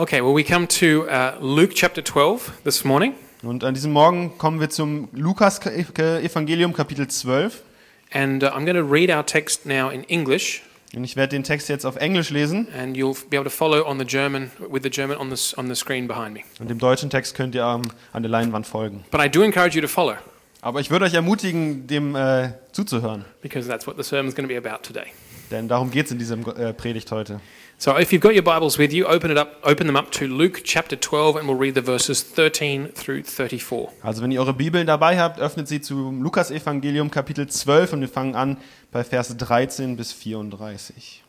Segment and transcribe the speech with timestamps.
[0.00, 3.12] Okay, well, we come to uh, Luke chapter 12 this morning,
[3.42, 7.62] Und an diesem Morgen kommen wir zum Lukas-Evangelium, Kapitel 12.
[8.10, 10.62] and uh, I'm going to read our text now in English,
[10.96, 12.66] Und ich werde den Text jetzt auf Englisch lesen.
[12.74, 15.68] and you'll be able to follow on the German with the German on the on
[15.68, 16.40] the screen behind me.
[16.60, 19.04] Und dem deutschen Text könnt ihr ähm, an der Leinwand folgen.
[19.10, 20.14] But I do encourage you to follow
[20.62, 23.26] Aber ich würde euch ermutigen, dem äh, zuzuhören.
[23.42, 25.08] because that's what the sermon's going to be about today.
[25.50, 27.40] Denn darum geht es in diesem äh, Predigt heute.
[27.80, 30.28] So, if you've got your Bibles with you, open it up, open them up to
[30.28, 33.90] Luke chapter 12, and we'll read the verses 13 through 34.
[34.02, 37.94] Also wenn ihr eure Bibeln dabei habt, öffnet sie zum Lukas-Evangelium, Kapitel 12.
[37.94, 38.58] Und wir fangen an
[38.92, 41.22] bei Verse 13 bis 34.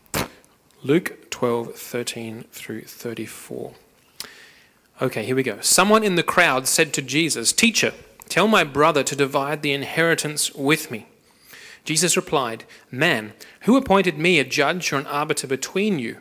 [0.83, 3.71] Luke 12, 13 through 34.
[4.99, 5.55] Okay, here we go.
[5.61, 7.93] Someone in the crowd said to Jesus, Teacher,
[8.27, 11.05] tell my brother to divide the inheritance with me.
[11.85, 16.17] Jesus replied, Man, who appointed me a judge or an arbiter between you?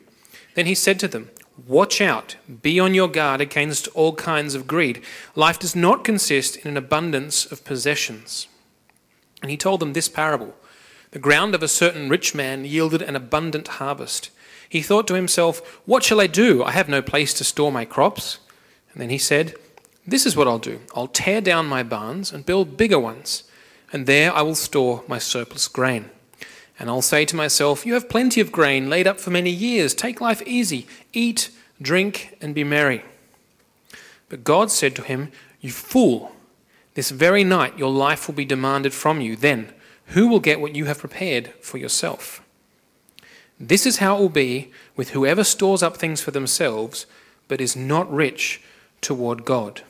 [0.54, 1.30] Then he said to them,
[1.66, 5.02] Watch out, be on your guard against all kinds of greed.
[5.34, 8.48] Life does not consist in an abundance of possessions.
[9.42, 10.54] And he told them this parable
[11.10, 14.30] The ground of a certain rich man yielded an abundant harvest.
[14.68, 16.62] He thought to himself, What shall I do?
[16.62, 18.38] I have no place to store my crops.
[18.92, 19.54] And then he said,
[20.06, 23.44] This is what I'll do I'll tear down my barns and build bigger ones,
[23.92, 26.10] and there I will store my surplus grain.
[26.80, 29.94] And I'll say to myself, You have plenty of grain laid up for many years.
[29.94, 30.86] Take life easy.
[31.12, 31.50] Eat,
[31.80, 33.04] drink, and be merry.
[34.30, 36.32] But God said to him, You fool!
[36.94, 39.36] This very night your life will be demanded from you.
[39.36, 39.72] Then,
[40.06, 42.42] who will get what you have prepared for yourself?
[43.60, 47.04] This is how it will be with whoever stores up things for themselves,
[47.46, 48.62] but is not rich
[49.02, 49.82] toward God.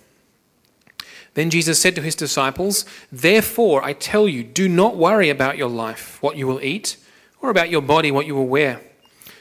[1.35, 5.69] Then Jesus said to his disciples, Therefore I tell you, do not worry about your
[5.69, 6.97] life, what you will eat,
[7.41, 8.81] or about your body, what you will wear.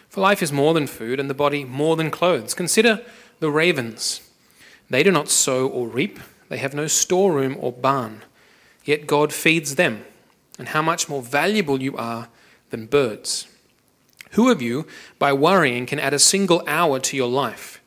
[0.10, 2.54] For life is more than food, and the body more than clothes.
[2.54, 3.02] Consider
[3.40, 4.22] the ravens.
[4.90, 8.24] They do not sow or reap, they have no storeroom or barn,
[8.84, 10.06] yet God feeds them.
[10.58, 12.28] And how much more valuable you are
[12.70, 13.48] than birds.
[14.32, 14.86] Who of you,
[15.18, 17.82] by worrying, can add a single hour to your life?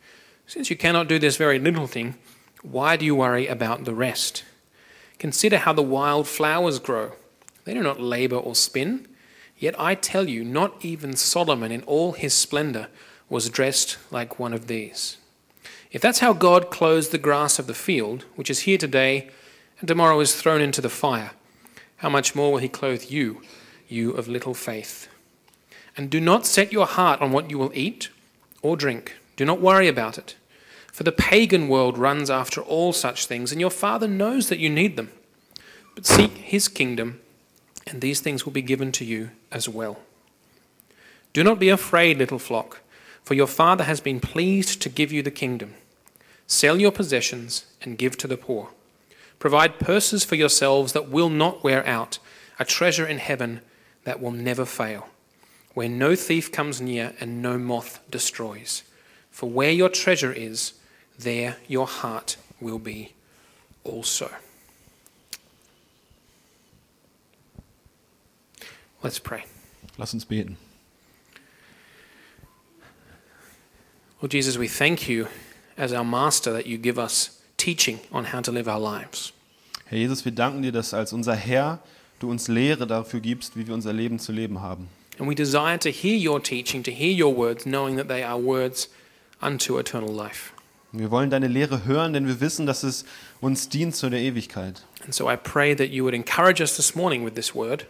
[0.46, 2.14] Since you cannot do this very little thing,
[2.62, 4.44] why do you worry about the rest?
[5.18, 7.12] Consider how the wild flowers grow.
[7.64, 9.06] They do not labor or spin.
[9.58, 12.88] Yet I tell you, not even Solomon in all his splendor
[13.28, 15.16] was dressed like one of these.
[15.92, 19.30] If that's how God clothes the grass of the field, which is here today
[19.78, 21.32] and tomorrow is thrown into the fire,
[21.98, 23.42] how much more will he clothe you,
[23.88, 25.08] you of little faith?
[25.96, 28.08] And do not set your heart on what you will eat
[28.62, 29.14] or drink.
[29.36, 30.34] Do not worry about it.
[30.92, 34.68] For the pagan world runs after all such things, and your Father knows that you
[34.68, 35.10] need them.
[35.94, 37.20] But seek his kingdom,
[37.86, 40.00] and these things will be given to you as well.
[41.32, 42.80] Do not be afraid, little flock,
[43.24, 45.74] for your Father has been pleased to give you the kingdom.
[46.46, 48.68] Sell your possessions and give to the poor.
[49.38, 52.18] Provide purses for yourselves that will not wear out,
[52.58, 53.62] a treasure in heaven
[54.04, 55.08] that will never fail,
[55.72, 58.82] where no thief comes near and no moth destroys.
[59.30, 60.74] For where your treasure is,
[61.22, 63.12] there your heart will be
[63.84, 64.28] also.
[69.02, 69.44] Let's pray.
[69.98, 70.56] Lass uns beten.
[74.20, 75.26] Lord Jesus, we thank you
[75.76, 79.32] as our master that you give us teaching on how to live our lives.
[79.86, 81.80] Herr Jesus, wir danken dir, dass als unser Herr
[82.20, 84.88] du uns Lehre dafür gibst, wie wir unser Leben zu leben haben.
[85.18, 88.38] And we desire to hear your teaching, to hear your words, knowing that they are
[88.38, 88.88] words
[89.40, 90.52] unto eternal life.
[90.92, 93.04] Wir wollen deine Lehre hören, denn wir wissen, dass es
[93.40, 94.84] uns dient zu der Ewigkeit.
[95.04, 97.86] And so I pray that you would encourage us this morning with this word.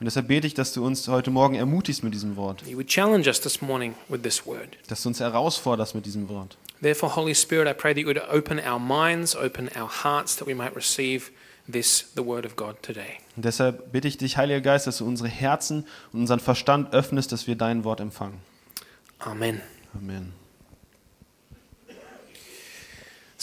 [0.00, 2.88] Und deshalb bete ich, dass du uns heute Morgen ermutigst mit diesem Wort, You would
[2.88, 4.76] challenge us this morning with this word.
[4.88, 6.56] dass du uns herausforderst mit diesem Wort.
[6.82, 10.48] Therefore, Holy Spirit, I pray that you would open our minds, open our hearts, that
[10.48, 11.30] we might receive
[11.70, 13.18] this, the word of God today.
[13.36, 17.30] Und deshalb bitte ich dich, Heiliger Geist, dass du unsere Herzen und unseren Verstand öffnest,
[17.30, 18.38] dass wir dein Wort empfangen.
[19.20, 19.60] Amen.
[19.94, 20.32] Amen.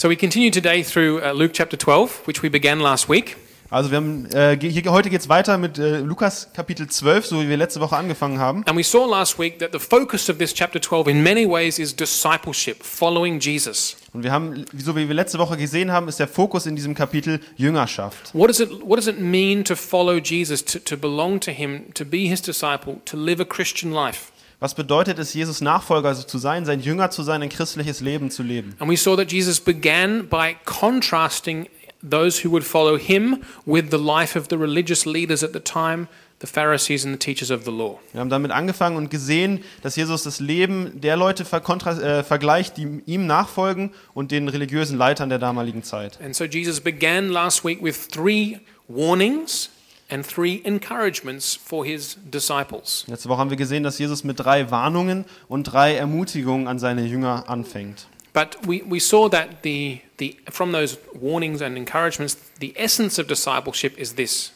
[0.00, 3.36] So we continue today through uh, Luke chapter 12, which we began last week.
[3.68, 7.42] Also wir haben, äh, hier, heute geht es weiter mit äh, Lukas Kapitel 12, so
[7.42, 8.64] wie wir letzte Woche angefangen haben.
[8.66, 11.78] And we saw last week that the focus of this chapter 12 in many ways
[11.78, 13.94] is discipleship, following Jesus.
[14.14, 16.94] Und wir haben, so wie wir letzte Woche gesehen haben, ist der Fokus in diesem
[16.94, 18.30] Kapitel Jüngerschaft.
[18.32, 21.92] What does it, what does it mean to follow Jesus, to, to belong to him,
[21.92, 24.29] to be his disciple, to live a Christian life?
[24.60, 28.42] Was bedeutet es, Jesus Nachfolger zu sein, sein Jünger zu sein, ein christliches Leben zu
[28.42, 28.74] leben?
[28.78, 31.66] And we saw that Jesus began by contrasting
[32.02, 36.08] those who would follow him with the life of the religious leaders at the time,
[36.40, 37.98] the Pharisees and the teachers of the law.
[38.12, 43.00] Wir haben damit angefangen und gesehen, dass Jesus das Leben der Leute äh, vergleicht, die
[43.06, 46.20] ihm nachfolgen und den religiösen Leitern der damaligen Zeit.
[46.22, 48.58] And so Jesus began last week with three
[48.88, 49.70] warnings
[50.10, 53.04] and three encouragements for his disciples.
[53.06, 57.06] Letzte Woche haben wir gesehen, dass Jesus mit drei Warnungen und drei Ermutigungen an seine
[57.06, 58.06] Jünger anfängt.
[58.32, 63.26] But we, we saw that the, the, from those warnings and encouragements, the essence of
[63.26, 64.52] discipleship is this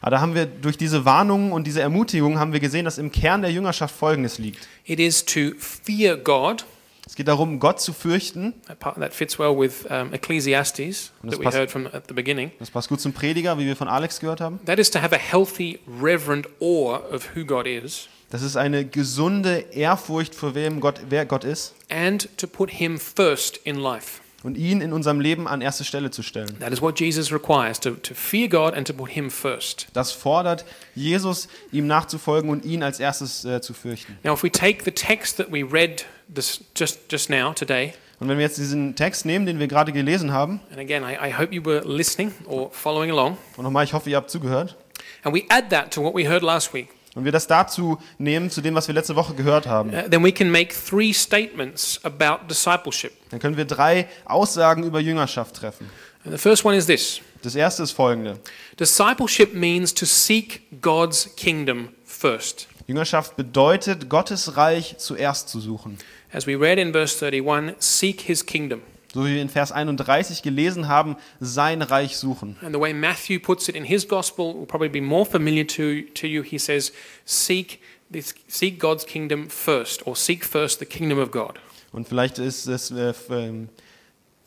[0.00, 3.10] Aber da haben wir durch diese Warnungen und diese Ermutigungen haben wir gesehen, dass im
[3.10, 4.68] Kern der Jüngerschaft Folgendes liegt.
[4.84, 6.64] it is to fear God.
[7.08, 8.54] Es geht darum, Gott zu fürchten.
[8.80, 12.50] That, fits well with um, Ecclesiastes that we passt- heard from at the beginning.
[12.58, 14.58] Das passt gut zum Prediger, wie wir von Alex gehört haben.
[14.66, 18.84] That is to have a healthy, reverent awe of who God is Das ist eine
[18.84, 24.20] gesunde Ehrfurcht vor wem Gott, wer Gott ist and to put Him first in life.
[24.42, 26.58] und ihn in unserem Leben an erste Stelle zu stellen.
[26.58, 29.86] That is what Jesus requires to, to fear God and to put Him first.
[29.92, 30.64] Das fordert
[30.96, 34.18] Jesus, ihm nachzufolgen und ihn als erstes äh, zu fürchten.
[34.24, 36.04] Now, if we take the text that we read
[36.34, 39.92] this, just, just now, today, Und wenn wir jetzt diesen Text nehmen, den wir gerade
[39.92, 43.84] gelesen haben, and again, I, I hope you were listening or following along, und nochmal,
[43.84, 44.76] ich hoffe, ihr habt zugehört,
[45.22, 48.50] and we add that to what we heard last week, und wir das dazu nehmen,
[48.50, 52.00] zu dem, was wir letzte Woche gehört haben, uh, then we can make three statements
[52.04, 53.12] about discipleship.
[53.30, 55.90] dann können wir drei Aussagen über Jüngerschaft treffen.
[56.24, 58.40] And the first one is this Das erste ist folgende.
[58.80, 62.66] Discipleship means to seek God's kingdom first.
[62.86, 65.98] Jüngerschaft bedeutet, Gottes Reich zuerst zu suchen.
[66.32, 68.80] As we read in verse 31, seek his kingdom.
[69.12, 72.56] So wie wir in Vers 31 gelesen haben, sein Reich suchen.
[72.60, 76.02] And the way Matthew puts it in his gospel will probably be more familiar to,
[76.14, 76.42] to you.
[76.42, 76.92] He says,
[77.24, 77.80] seek,
[78.10, 81.58] this, seek God's kingdom first, or seek first the kingdom of God.
[81.92, 83.70] Und vielleicht ist es, äh, ähm,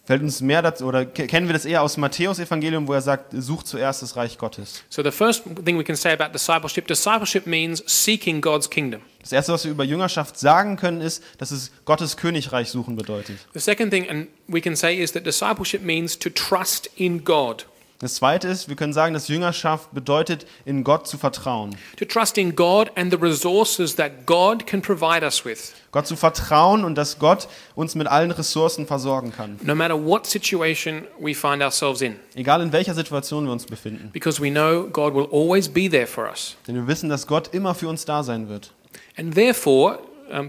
[0.10, 3.02] fällt uns mehr dazu, oder ke- kennen wir das eher aus Matthäus Evangelium, wo er
[3.02, 4.82] sagt, sucht zuerst das Reich Gottes.
[4.90, 9.02] So the first thing we can say about discipleship, discipleship means seeking God's kingdom.
[9.22, 13.38] Das erste, was wir über Jüngerschaft sagen können, ist, dass es Gottes Königreich suchen bedeutet.
[13.54, 17.68] The second thing and we can say is that discipleship means to trust in God.
[18.02, 21.76] Das zweite ist, wir können sagen, dass Jüngerschaft bedeutet, in Gott zu vertrauen.
[21.98, 26.16] To trust in God and the resources that God can provide us with, Gott zu
[26.16, 29.60] vertrauen und dass Gott uns mit allen Ressourcen versorgen kann.
[29.64, 32.16] no matter what situation we find ourselves in.
[32.36, 34.12] Egal in welcher Situation wir uns befinden.
[34.14, 36.56] Because we know God will always be there for us.
[36.68, 38.72] Denn wir wissen, dass Gott immer für uns da sein wird.
[39.18, 40.00] And therefore,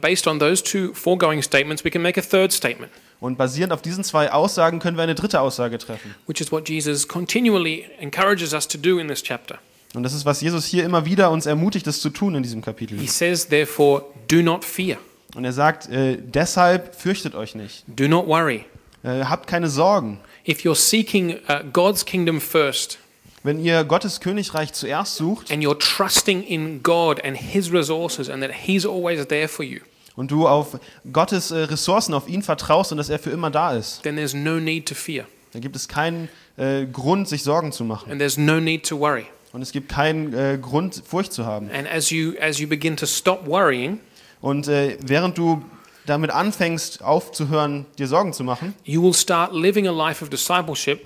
[0.01, 3.83] based on those two foregoing statements, we can make a third statement, Und basierend auf
[3.83, 6.15] diesen zwei Aussagen können wir eine dritte Aussage treffen.
[6.27, 9.59] which is what Jesus continually encourages us to do in this chapter.
[9.95, 12.63] Und das ist, was Jesus hier immer wieder uns ermutigt, das zu tun in diesem
[12.63, 12.99] Kapitel.
[12.99, 14.99] He says, therefore, do not fear,
[15.35, 17.85] Und er sagt, äh, deshalb fürchtet euch nicht.
[17.89, 18.65] do not worry.
[19.03, 20.19] Äh, habt keine Sorgen.
[20.49, 22.99] If you're seeking uh, God's kingdom first,
[23.43, 28.43] Wenn ihr Gottes Königreich zuerst sucht and you're trusting in God and His resources and
[28.43, 29.81] that He's always there for you,
[30.21, 30.79] und du auf
[31.11, 34.35] Gottes äh, Ressourcen, auf ihn vertraust und dass er für immer da ist, then there's
[34.35, 36.29] no need to fear dann gibt es keinen
[36.59, 38.11] äh, Grund, sich Sorgen zu machen.
[38.13, 39.25] and there's no need to worry.
[39.53, 41.71] Und es gibt keinen äh, Grund, Furcht zu haben.
[41.73, 43.99] And as you as you begin to stop worrying,
[44.43, 45.65] Und äh, während du
[46.07, 51.01] damit anfängst, aufzuhören, dir Sorgen zu machen, you will start living a life of discipleship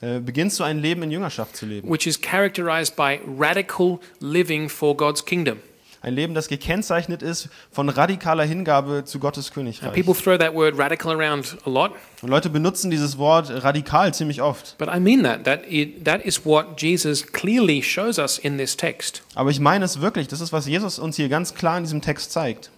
[0.00, 1.90] äh, beginnst du ein Leben in Jüngerschaft zu leben.
[1.90, 5.58] which is characterized by radical living for God's kingdom.
[6.02, 9.92] Ein Leben, das gekennzeichnet ist von radikaler Hingabe zu Gottes Königreich.
[9.92, 14.40] people throw that word radical around a lot, Und Leute benutzen dieses Wort radikal ziemlich
[14.42, 14.76] oft.
[14.78, 15.44] but I mean that.
[15.44, 19.22] That, it, that is what Jesus clearly shows us in this text.
[19.34, 20.28] Aber ich meine es wirklich.
[20.28, 22.70] Das ist, was Jesus uns hier ganz klar in diesem Text zeigt.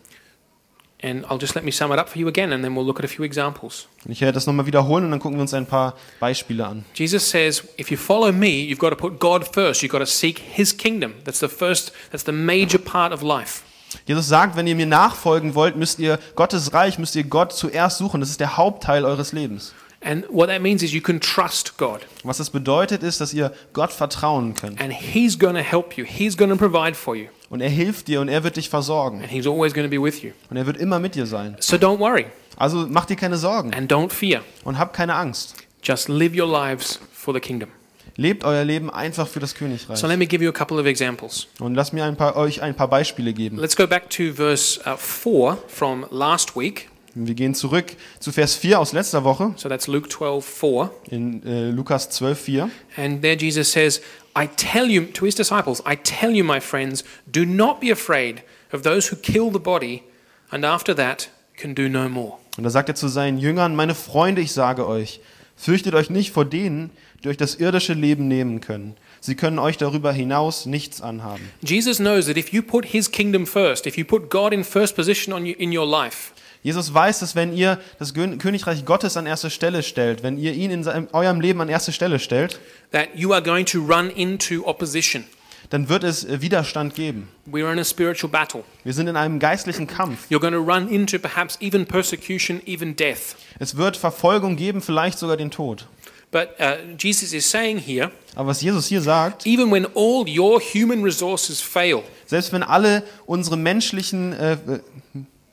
[1.00, 2.98] And I'll just let me sum it up for you again, and then we'll look
[2.98, 3.86] at a few examples.
[4.08, 6.84] Ich werde das nochmal wiederholen und dann gucken wir uns ein paar Beispiele an.
[6.94, 9.80] Jesus says, if you follow me, you've got to put God first.
[9.82, 11.14] You've got to seek his kingdom.
[11.24, 13.62] That's the first, that's the major part of life.
[14.06, 17.98] Jesus sagt, wenn ihr mir nachfolgen wollt, müsst ihr Gottes Reich, müsst ihr Gott zuerst
[17.98, 18.20] suchen.
[18.20, 19.74] Das ist der Hauptteil eures Lebens.
[20.00, 23.34] And what that means is you can trust God, Und was das bedeutet, ist, dass
[23.34, 24.80] ihr Gott vertrauen könnt.
[24.80, 26.04] and he's going to help you.
[26.04, 29.20] He's going to provide for you, Und er hilft dir und er wird dich versorgen.
[29.22, 30.30] and he's always going to be with you.
[30.50, 31.56] Und er wird immer mit dir sein.
[31.58, 32.26] So don't worry
[32.56, 34.42] Also mach dir keine Sorgen and don't fear.
[34.64, 35.56] und hab keine Angst.
[35.82, 37.70] Just live your lives for the kingdom.
[38.16, 39.96] Lebt euer Leben einfach für das Königreich.
[39.98, 41.46] So let me give you a couple of examples.
[41.60, 43.58] Und lasst mir ein paar, euch ein paar Beispiele geben.
[43.58, 46.88] Let's go back to verse uh, 4 from last week.
[47.26, 50.90] Wir gehen zurück zu Vers 4 aus letzter Woche So that's Luke 12 4.
[51.10, 52.70] in äh, Lukas 12, 4.
[52.96, 54.00] And there Jesus says,
[54.36, 58.42] I tell you, to his disciples, I tell you, my friends, do not be afraid
[58.72, 60.02] of those who kill the body
[60.50, 62.34] and after that can do no more.
[62.56, 65.20] Und da sagt er zu seinen Jüngern, meine Freunde, ich sage euch,
[65.58, 66.90] Fürchtet euch nicht vor denen,
[67.22, 68.94] die euch das irdische Leben nehmen können.
[69.20, 71.42] Sie können euch darüber hinaus nichts anhaben.
[71.62, 74.94] Jesus knows that if you put his kingdom first, if you put God in first
[74.94, 76.32] position on you, in your life,
[76.68, 80.70] Jesus weiß, dass wenn ihr das Königreich Gottes an erste Stelle stellt, wenn ihr ihn
[80.70, 82.60] in seinem, eurem Leben an erste Stelle stellt,
[82.92, 85.24] that you are going to run into opposition.
[85.70, 87.28] dann wird es äh, Widerstand geben.
[87.50, 88.64] We're in a spiritual battle.
[88.84, 90.30] Wir sind in einem geistlichen Kampf.
[90.30, 93.36] You're going to run into perhaps even persecution, even death.
[93.58, 95.88] Es wird Verfolgung geben, vielleicht sogar den Tod.
[96.30, 100.60] But uh, Jesus is saying here, Aber was Jesus hier sagt, even when all your
[100.60, 104.58] human resources fail, selbst wenn alle unsere menschlichen äh,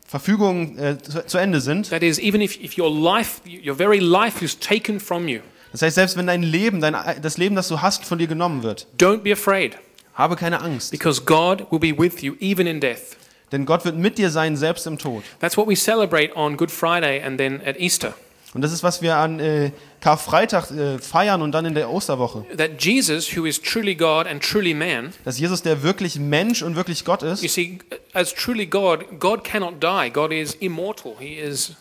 [0.06, 4.00] Verfügungen äh, zu, zu Ende sind, that is, even if, if your life, your very
[4.00, 5.40] life is taken from you,
[5.72, 8.64] das heißt, selbst wenn dein Leben, dein, das Leben, das du hast, von dir genommen
[8.64, 9.78] wird, don't be afraid,
[10.14, 13.18] habe keine Angst, because God will be with you even in death.
[13.52, 15.24] denn Gott wird mit dir sein, selbst im Tod.
[15.40, 18.14] That's what we celebrate on Good Friday and then at Easter.
[18.56, 22.46] Und das ist, was wir an äh, Karfreitag äh, feiern und dann in der Osterwoche.
[22.56, 26.78] That Jesus, who is truly God and truly man, Dass Jesus, der wirklich Mensch und
[26.78, 27.80] wirklich Gott you ist, see,
[28.14, 30.10] as truly God, God cannot die.
[30.10, 31.16] God is immortal.
[31.20, 31.74] He is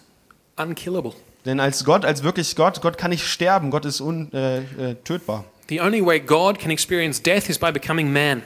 [0.57, 1.13] unkillable.
[1.45, 4.35] denn als Gott, als wirklich Gott, Gott kann nicht sterben, Gott ist untötbar.
[4.35, 5.45] Äh, äh.
[5.69, 8.43] The only way God can experience death is by becoming man.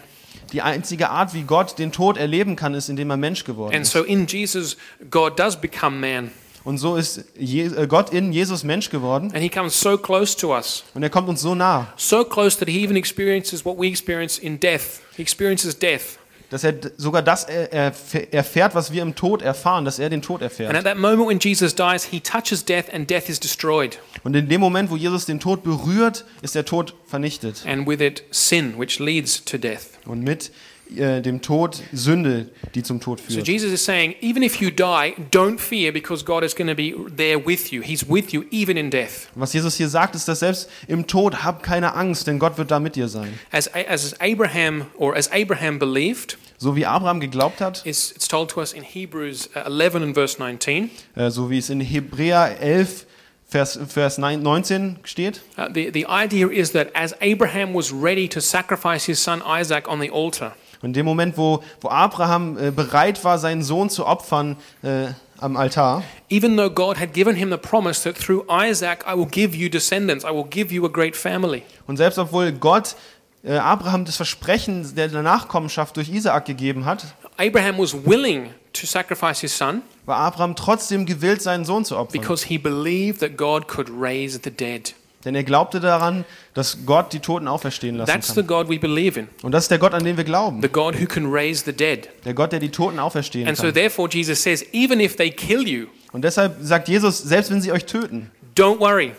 [0.52, 3.86] Die einzige Art, wie Gott den Tod erleben kann, ist, indem er Mensch geworden And
[3.86, 3.92] ist.
[3.92, 4.76] so in Jesus,
[5.10, 6.30] God does become man.
[6.68, 10.54] Und so ist äh, Gott in Jesus Mensch geworden And he comes so close to
[10.54, 13.86] us, und er kommt uns so nah, so close that he even experiences what we
[13.86, 15.00] experience in death.
[15.16, 16.18] He experiences death.
[16.50, 17.92] dass er sogar das er- er-
[18.32, 20.74] erfährt, was wir im Tod erfahren, dass er den Tod And erfährt.
[20.74, 23.98] at that moment when Jesus dies, he touches death and death is destroyed.
[24.22, 27.64] Und in dem Moment, wo Jesus den Tod berührt, ist der Tod vernichtet.
[27.66, 29.84] And with it, sin, which leads to death.
[30.04, 30.50] Und mit
[30.96, 33.48] äh, dem Tod Sünde, die zum Tod So führt.
[33.48, 36.94] Jesus is saying, even if you die, don't fear because God is going to be
[37.16, 37.82] there with you.
[37.82, 39.28] He's with you even in death.
[39.34, 42.70] Was Jesus hier sagt, ist, dass selbst im Tod hab keine Angst, denn Gott wird
[42.70, 43.38] da mit dir sein.
[43.50, 48.50] As, as Abraham, or as Abraham believed, So wie Abraham geglaubt hat, it's, it's told
[48.50, 50.90] to us in Hebrews uh, 11 and verse 19.
[51.14, 53.06] äh, so wie es in Hebräer 11,
[53.50, 55.40] Vers, Vers 9 19 steht.
[55.56, 59.88] Uh, the, the idea is that as Abraham was ready to sacrifice his son Isaac
[59.88, 63.90] on the altar, Und in dem Moment, wo, wo Abraham äh, bereit war, seinen Sohn
[63.90, 65.08] zu opfern äh,
[65.40, 69.26] am Altar, even though God had given him the promise that through Isaac I will
[69.26, 71.62] give you descendants, I will give you a great family.
[71.86, 72.96] und selbst obwohl Gott
[73.44, 77.06] äh, Abraham das Versprechen der Nachkommenschaft durch Isaak gegeben hat,
[77.36, 82.20] Abraham was willing to sacrifice his son war Abraham trotzdem gewillt, seinen Sohn zu opfern.
[82.20, 84.94] because he believed that God could raise the dead.
[85.28, 88.46] Denn er glaubte daran, dass Gott die Toten auferstehen lassen That's the kann.
[88.46, 90.62] God we believe in, Und das ist der Gott, an den wir glauben.
[90.62, 92.08] the God who can raise the dead.
[92.24, 93.74] Der Gott, der die Toten auferstehen And so kann.
[93.74, 97.72] therefore Jesus says, even if they kill you, Und deshalb sagt Jesus, selbst wenn sie
[97.72, 99.12] euch töten, don't worry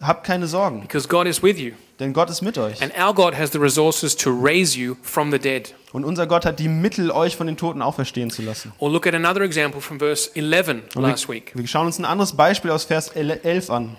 [0.00, 1.72] habt keine Sorgen, because God is with you.
[1.98, 2.80] denn Gott ist mit euch.
[2.80, 5.74] And our God has the resources to raise you from the dead.
[5.92, 8.72] Und unser Gott hat die Mittel, euch von den Toten auferstehen zu lassen.
[8.78, 11.52] Or look at another example from verse 11 Und last week.
[11.54, 13.98] wir schauen uns ein anderes Beispiel aus Vers 11 an.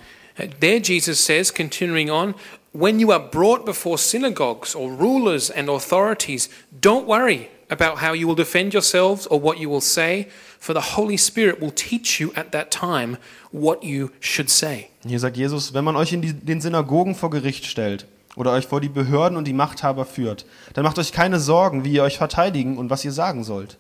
[0.59, 2.35] There, Jesus says, continuing on,
[2.71, 8.27] when you are brought before synagogues or rulers and authorities, don't worry about how you
[8.27, 10.27] will defend yourselves or what you will say,
[10.59, 13.17] for the Holy Spirit will teach you at that time
[13.51, 14.89] what you should say.
[15.05, 18.05] Hier sagt Jesus, wenn man euch in die, den Synagogen vor Gericht stellt
[18.35, 21.93] oder euch vor die Behörden und die Machthaber führt, dann macht euch keine Sorgen, wie
[21.93, 23.77] ihr euch verteidigen und was ihr sagen sollt.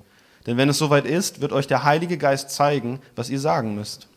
[0.47, 4.07] Denn wenn es soweit ist, wird euch der Heilige Geist zeigen, was ihr sagen müsst.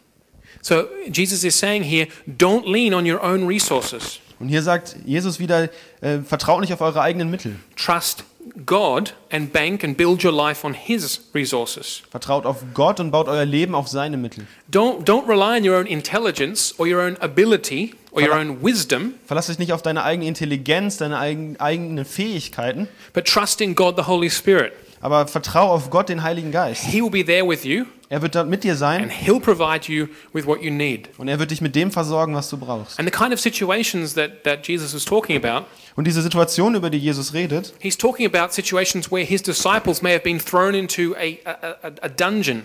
[0.62, 4.20] So Jesus is saying here, don't lean on your own resources.
[4.40, 5.70] Und hier sagt Jesus wieder,
[6.00, 7.56] äh, vertraut nicht auf eure eigenen Mittel.
[7.76, 8.24] Trust
[8.66, 12.02] God and bank and build your life on His resources.
[12.10, 14.46] Vertraut auf Gott und baut euer Leben auf seine Mittel.
[14.70, 19.14] Don't, don't rely on your own intelligence or your own ability or your own wisdom,
[19.26, 23.96] Verlass dich nicht auf deine eigene Intelligenz, deine eigen, eigenen Fähigkeiten, but trust in God
[23.96, 24.72] the Holy Spirit.
[25.04, 26.82] Aber vertrau auf Gott, den Heiligen Geist.
[26.86, 29.92] He will be there with you Er wird da mit dir sein and He'll provide
[29.92, 31.10] you with what you need.
[31.18, 32.98] und er wird dich mit dem versorgen, was du brauchst.
[32.98, 36.88] And the kind of situations that, that Jesus was talking about, Und diese Situation, über
[36.88, 41.14] die Jesus redet, he's talking about situations where his disciples may have been thrown into
[41.16, 42.64] a, a, a, dungeon.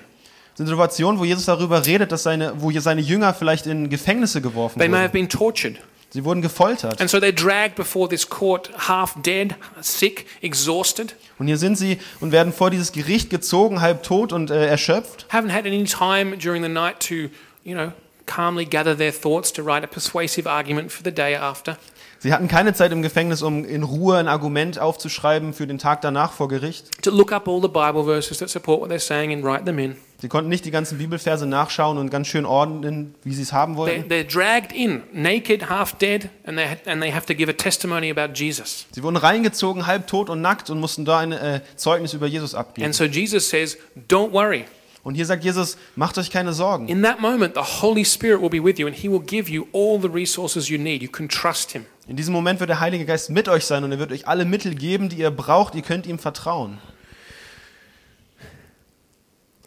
[0.55, 4.79] sind Situationen, wo Jesus darüber redet, dass seine, wo seine Jünger vielleicht in Gefängnisse geworfen
[4.79, 5.27] They may have wurden.
[5.27, 5.75] been tortured.
[6.11, 6.99] Sie wurden gefoltert.
[6.99, 11.99] And so they're dragged before this court, half dead, sick, exhausted, Und hier sind sie
[12.19, 15.27] und werden vor dieses Gericht gezogen, halb tot und äh, erschöpft.
[15.31, 17.29] haven't had any time during the night to,
[17.63, 17.91] you know,
[18.25, 21.77] calmly gather their thoughts to write a persuasive argument for the day after.
[22.21, 26.01] Sie hatten keine Zeit im Gefängnis, um in Ruhe ein Argument aufzuschreiben für den Tag
[26.01, 27.03] danach vor Gericht.
[27.03, 29.79] To look up all the Bible verses that support what they're saying and write them
[29.79, 29.95] in.
[30.21, 33.77] Sie konnten nicht die ganzen Bibelverse nachschauen und ganz schön ordnen, wie sie es haben
[33.77, 34.09] wollten.
[34.09, 38.11] they're dragged in, naked, half dead, and they, and they have to give a testimony
[38.11, 38.85] about Jesus.
[38.91, 42.53] Sie wurden reingezogen, halb tot und nackt und mussten da ein äh, Zeugnis über Jesus
[42.53, 42.85] abgeben.
[42.85, 43.77] And so Jesus says,
[44.09, 44.65] Don't worry.
[45.03, 46.89] Und hier sagt Jesus, macht euch keine Sorgen.
[46.89, 49.67] In that moment, the Holy Spirit will be with you, and He will give you
[49.71, 51.01] all the resources you need.
[51.01, 51.85] You can trust Him.
[52.07, 54.43] In diesem Moment wird der Heilige Geist mit euch sein und er wird euch alle
[54.43, 55.75] Mittel geben, die ihr braucht.
[55.75, 56.79] Ihr könnt ihm vertrauen.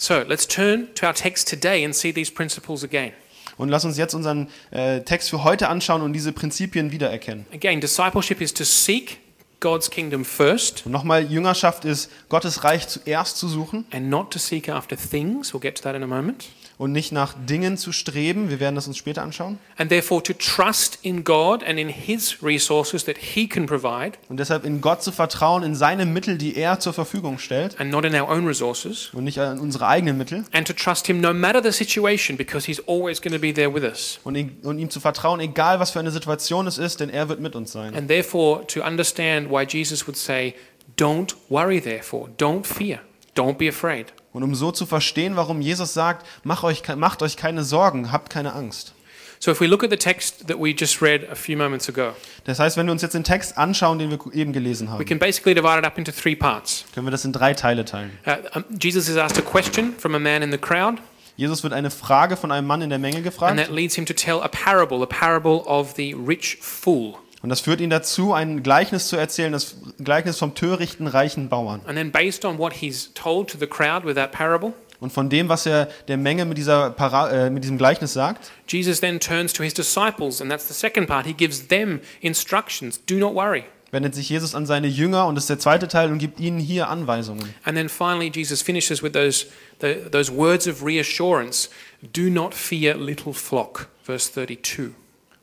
[0.02, 3.12] So let's turn to our text today and see these principles again.
[3.56, 7.46] Und lass uns jetzt unseren äh, Text für heute anschauen und diese Prinzipien wiedererkennen.
[7.54, 9.20] Again, discipleship is to seek
[9.60, 14.40] God's kingdom first Und nochmal, Jüngerschaft ist, Gottes Reich zuerst zu suchen and not to
[14.40, 15.54] seek after things.
[15.54, 16.48] We'll get to that in a moment.
[16.78, 18.50] Und nicht nach Dingen zu streben.
[18.50, 19.58] Wir werden das uns später anschauen.
[19.76, 24.38] And therefore to trust in God and in His resources that He can provide Und
[24.40, 28.04] deshalb in Gott zu vertrauen, in seine Mittel, die er zur Verfügung stellt and not
[28.04, 29.10] in our own resources.
[29.12, 30.44] und nicht an unsere eigenen Mittel.
[30.52, 33.72] And to trust Him no matter the situation because He's always going to be there
[33.72, 34.18] with us.
[34.24, 37.28] Und, ihm- und ihm zu vertrauen, egal was für eine Situation es ist, denn er
[37.28, 37.94] wird mit uns sein.
[37.94, 40.54] And therefore to understand why Jesus would say,
[40.96, 43.00] Don't worry, therefore, don't fear,
[43.34, 44.12] don't be afraid.
[44.32, 48.30] Und um so zu verstehen, warum Jesus sagt, macht euch, macht euch keine Sorgen, habt
[48.30, 48.94] keine Angst.
[49.38, 52.14] So if we look at the text that we just read a few moments ago,
[52.44, 55.04] Das heißt, wenn wir uns jetzt den Text anschauen, den wir eben gelesen we haben,
[55.04, 56.84] can basically divide it up into three parts.
[56.94, 58.12] können wir das in drei Teile teilen.
[58.24, 60.98] Uh, um, Jesus is asked a question from a man in the crowd,
[61.36, 64.06] Jesus wird eine Frage von einem Mann in der Menge and gefragt that leads him
[64.06, 67.18] to tell a parable, a parable of the rich fool.
[67.42, 71.80] Und das führt ihn dazu, ein Gleichnis zu erzählen, das Gleichnis vom törichten, reichen Bauern.
[71.86, 75.28] And then, based on what he's told to the crowd with that parable, Und von
[75.28, 79.18] dem, was er der Menge mit, dieser Para äh, mit diesem Gleichnis sagt, Jesus then
[79.18, 81.26] turns to his disciples, and that's the second part.
[81.26, 83.64] He gives them instructions do not worry.
[83.90, 86.60] wendet sich Jesus an seine Jünger und das ist der zweite Teil und gibt ihnen
[86.60, 87.52] hier Anweisungen.
[87.64, 89.46] And then finally, Jesus finishes with those,
[89.80, 91.68] the, those words of reassurance
[92.00, 94.94] do not fear, little flock, verse 32.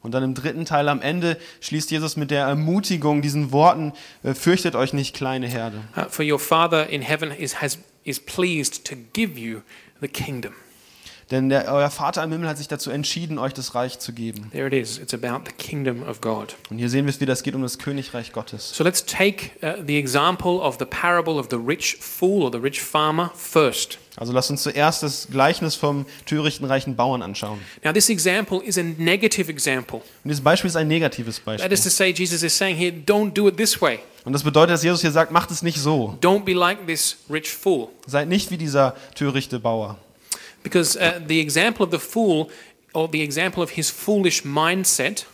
[0.02, 4.34] Und dann im dritten Teil am Ende schließt Jesus mit der Ermutigung, diesen Worten, äh,
[4.34, 5.82] fürchtet euch nicht, kleine Herde.
[5.96, 9.62] Uh, for your Father in heaven is, has, is pleased to give you
[10.00, 10.54] the kingdom.
[11.32, 14.50] Denn der, euer Vater im Himmel hat sich dazu entschieden, euch das Reich zu geben.
[14.52, 14.98] There it is.
[14.98, 16.56] It's about the kingdom of God.
[16.72, 18.76] Und hier sehen wir es wieder, es geht um das Königreich Gottes.
[18.76, 22.58] So let's take uh, the example of the parable of the rich fool or the
[22.58, 24.00] rich farmer first.
[24.16, 27.60] Also lasst uns zuerst das Gleichnis vom törichten, reichen Bauern anschauen.
[27.84, 30.00] Now, this example is a negative example.
[30.00, 31.72] Und dieses Beispiel ist ein negatives That Beispiel.
[31.72, 34.00] is to say, Jesus is saying here, don't do it this way.
[34.26, 36.18] Und das bedeutet, dass Jesus hier sagt, macht es nicht so.
[36.22, 37.90] Don't be like this rich fool.
[38.08, 39.98] Seid nicht wie dieser törichte Bauer.
[40.64, 42.50] Because uh, the example of the fool,
[42.94, 45.26] or the example of his foolish mindset,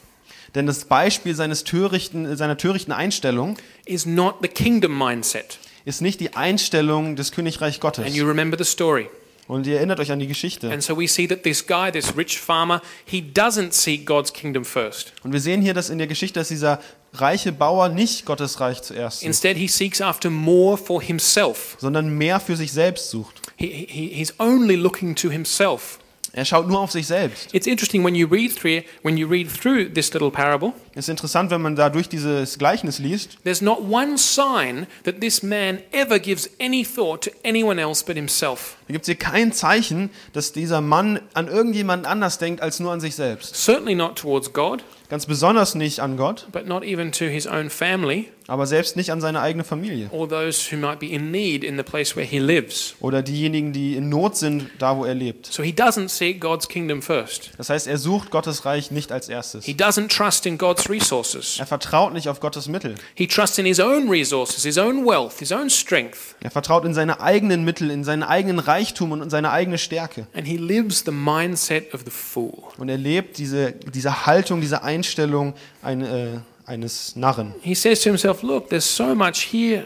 [0.54, 5.60] Denn das Beispiel seines törichten, seiner törichten Einstellung is not the kingdom mindset.
[5.84, 8.06] ist nicht die Einstellung des Königreich Gottes.
[8.06, 9.10] And you remember the story.
[9.48, 10.72] Und ihr erinnert euch an die Geschichte.
[10.72, 14.66] And so we see that this guy, this rich farmer, he doesn't seek God's kingdom
[14.66, 15.14] first.
[15.24, 16.80] Und wir sehen hier, dass in der Geschichte, dass dieser
[17.14, 21.78] reiche Bauer nicht Gottes Reich zuerst sucht, Instead, he seeks after more for himself.
[21.80, 23.42] sondern mehr für sich selbst sucht.
[23.58, 26.00] He, he, he's only looking to himself.
[26.38, 27.54] Er schaut nur auf sich selbst.
[27.54, 30.74] It's interesting when you read through when you read through this little parable.
[30.94, 33.38] Es ist interessant, wenn man da durch dieses Gleichnis liest.
[33.46, 38.18] There's not one sign that this man ever gives any thought to anyone else but
[38.18, 38.76] himself.
[38.90, 42.92] Da gibt es hier kein Zeichen, dass dieser Mann an irgendjemanden anders denkt als nur
[42.92, 43.56] an sich selbst.
[43.56, 47.70] Certainly not towards God, Ganz besonders nicht an Gott, but not even to his own
[47.70, 50.10] family aber selbst nicht an seine eigene Familie.
[50.12, 52.96] or those who might be in need in the place where he lives.
[53.00, 55.48] Oder diejenigen, die in Not sind, da wo er lebt.
[55.48, 57.52] So he doesn't seek God's kingdom first.
[57.58, 59.66] Das heißt, er sucht Gottes Reich nicht als erstes.
[59.66, 61.58] He doesn't trust in God's resources.
[61.60, 62.96] Er vertraut nicht auf Gottes Mittel.
[63.16, 66.94] He trusts in his own resources, his own wealth, his own strength, Er vertraut in
[66.94, 70.28] seine eigenen Mittel, in seinen eigenen Reichtum und in seine eigene Stärke.
[70.34, 72.54] and he lives the mindset of the fool.
[72.78, 76.28] Und er lebt diese, diese Haltung, diese Einstellung ein, äh,
[76.66, 77.54] eines Narren.
[77.62, 79.86] He says to himself, Look, there's so much here,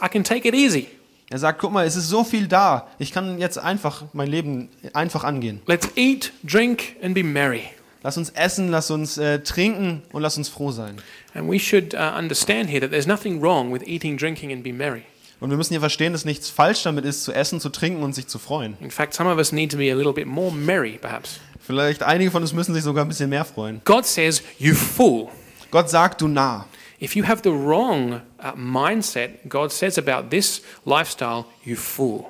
[0.00, 0.88] I can take it easy.
[1.30, 2.86] Er sagt, guck mal, es ist so viel da.
[2.98, 5.60] Ich kann jetzt einfach mein Leben einfach angehen.
[5.66, 7.62] Let's eat, drink, and be merry.
[8.02, 10.96] Lass uns essen, lass uns äh, trinken und lass uns froh sein.
[11.34, 14.72] And we should uh, understand here that there's nothing wrong with eating, drinking, and be
[14.72, 15.04] merry.
[15.40, 18.14] Und wir müssen hier verstehen, dass nichts falsch damit ist, zu essen, zu trinken und
[18.14, 18.76] sich zu freuen.
[18.80, 21.40] In fact, some of us need to be a little bit more merry, perhaps.
[21.60, 23.80] Vielleicht einige von uns müssen sich sogar ein bisschen mehr freuen.
[23.84, 25.28] God says, You fool.
[25.74, 26.68] Gott sagt, du Narr.
[27.00, 32.26] If you have the wrong uh, mindset, God says about this lifestyle, you fool.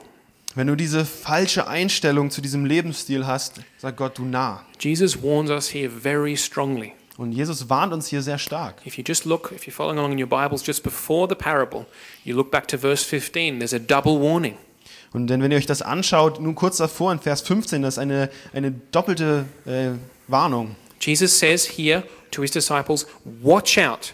[0.55, 4.65] Wenn du diese falsche Einstellung zu diesem Lebensstil hast, sagt Gott, du Narr.
[4.81, 6.95] Jesus warns us here very strongly.
[7.19, 8.77] Und Jesus warnt uns hier sehr stark.
[8.87, 11.85] If you just look, if you're following along in your Bibles, just before the parable,
[12.25, 14.57] you look back to verse 15, there's a double warning.
[15.13, 17.99] Und denn wenn ihr euch das anschaut, nun kurz davor in Vers 15, das ist
[17.99, 19.91] eine, eine doppelte äh,
[20.29, 20.77] Warnung.
[21.05, 23.07] Jesus says here to his disciples,
[23.43, 24.13] Watch out.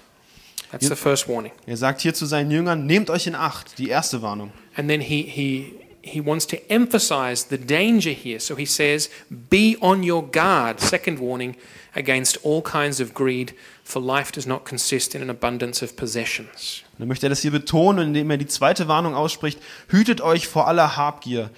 [0.73, 1.53] That's the first warning.
[1.67, 4.53] Er sagt hier zu seinen Jüngern, nehmt euch in Acht, die erste Warnung.
[4.77, 8.41] And then he, he, he wants to emphasize the danger here.
[8.41, 11.57] So he says, Be on your guard, second warning,
[11.95, 16.85] against all kinds of greed, for life does not consist in an abundance of possessions.
[16.93, 20.47] Und dann möchte er das hier betonen, indem er die zweite Warnung ausspricht, hütet euch
[20.47, 21.51] vor aller Habgier.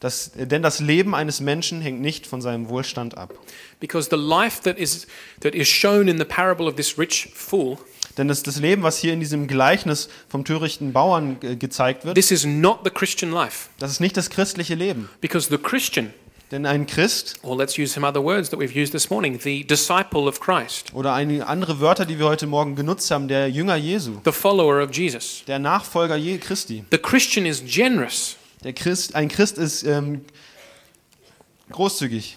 [0.00, 3.34] Das, denn das Leben eines Menschen hängt nicht von seinem Wohlstand ab.
[3.80, 5.06] Because the life that is,
[5.40, 7.78] that is shown in the parable of this rich fool,
[8.16, 12.16] Denn das, das Leben, was hier in diesem Gleichnis vom törichten Bauern äh, gezeigt wird,
[12.16, 13.68] this is not the Christian life.
[13.78, 15.08] das ist nicht das christliche Leben.
[15.20, 16.12] Because the Christian,
[16.50, 19.64] Denn ein Christ or let's use some other words that we've used this morning, the
[19.64, 23.76] disciple of Christ, oder einige andere Wörter, die wir heute Morgen genutzt haben, der Jünger
[23.76, 26.84] Jesu, the follower of Jesus, der Nachfolger Christi.
[26.90, 28.36] the Christian is generous.
[28.64, 30.24] Der Christ, ein Christ ist ähm,
[31.70, 32.36] großzügig.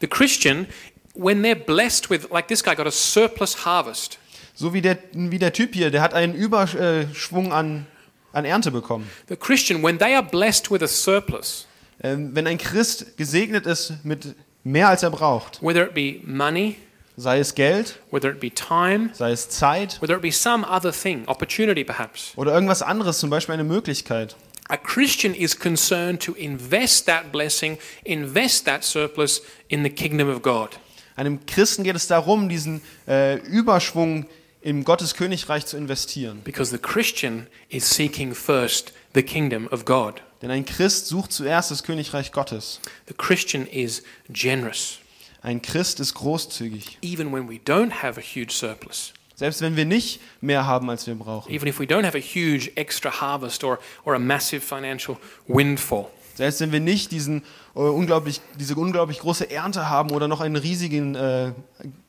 [0.00, 0.66] The Christian,
[1.14, 4.18] when they're blessed with, like this guy got a surplus harvest,
[4.54, 7.86] So wie der, wie der Typ hier, der hat einen Überschwung an,
[8.32, 9.08] an Ernte bekommen.
[9.28, 11.66] the Christian, when they are blessed with a surplus,
[12.02, 16.76] Ähm, wenn ein Christ gesegnet ist mit mehr als er braucht, whether it be money,
[17.18, 20.92] sei es Geld, whether it be time, sei es Zeit whether it be some other
[20.92, 24.34] thing, opportunity perhaps, oder irgendwas anderes, zum Beispiel eine Möglichkeit,
[24.70, 30.42] a Christian is concerned to invest that blessing, invest that surplus in the kingdom of
[30.42, 30.70] God.
[31.16, 34.26] einem Christen geht es darum, diesen äh, Überschwung
[34.62, 36.42] im Gottes Königreich zu investieren.
[36.44, 40.22] Because the Christian is seeking first the kingdom of God.
[40.42, 42.80] Denn ein Christ sucht zuerst das Königreich Gottes.
[43.08, 44.98] The Christian is generous,
[45.42, 46.98] Ein Christ ist großzügig.
[47.02, 49.12] even when we don't have a huge surplus.
[49.40, 51.50] Selbst wenn wir nicht mehr haben, als wir brauchen.
[51.50, 55.16] even if we don't have a huge extra harvest or, or a massive financial
[55.48, 56.08] windfall.
[56.34, 57.42] Selbst wenn wir nicht diesen,
[57.74, 61.52] äh, unglaublich, diese unglaublich große Ernte haben oder noch einen riesigen äh,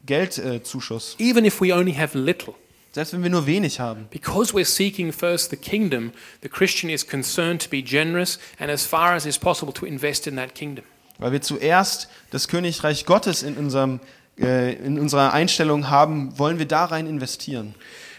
[0.05, 1.15] Geldzuschuss.
[1.19, 2.53] Even if we only have little.
[2.91, 4.07] Selbst wenn wir nur wenig haben.
[4.09, 6.11] Because we're seeking first the kingdom,
[6.43, 10.27] the Christian is concerned to be generous and as far as is possible to invest
[10.27, 10.83] in that kingdom.
[11.17, 14.01] Weil wir zuerst das Königreich Gottes in, unserem,
[14.39, 17.75] äh, in unserer Einstellung haben, wollen wir da rein investieren.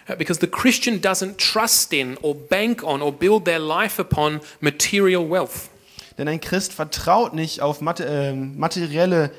[0.09, 4.41] Uh, Because the Christian doesn't trust in or bank on or build their life upon
[4.61, 5.71] material wealth.
[6.19, 9.31] Denn ein Christ vertraut nicht auf mate, äh, materielle,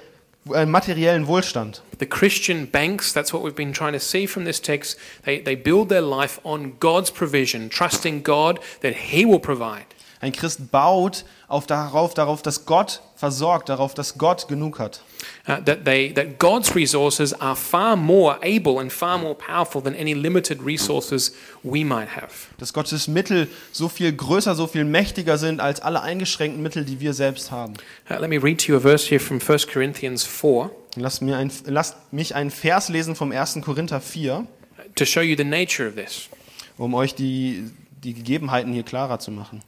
[0.52, 1.84] äh, materiellen Wohlstand.
[2.00, 5.56] The Christian banks, that's what we've been trying to see from this text, they, they
[5.56, 9.86] build their life on God's provision, trusting God that He will provide.
[10.24, 15.02] Ein Christ baut auf darauf, darauf, dass Gott versorgt, darauf, dass Gott genug hat.
[15.48, 19.94] uh, that, they, that God's resources are far more able and far more powerful than
[19.96, 22.48] any limited resources we might have.
[22.58, 27.02] Dass Gottes Mittel so viel größer, so viel mächtiger sind als alle eingeschränkten Mittel, die
[27.02, 27.74] wir selbst haben.
[28.10, 31.36] Uh, let me read to you a verse here from 1 Corinthians 4 Lasst, mir
[31.36, 33.60] ein, lasst mich einen Vers lesen vom 1.
[33.62, 34.48] Korinther 4,
[34.96, 36.30] to show you the nature of this.
[36.78, 37.70] um euch die,
[38.04, 39.62] die Gegebenheiten hier klarer zu machen.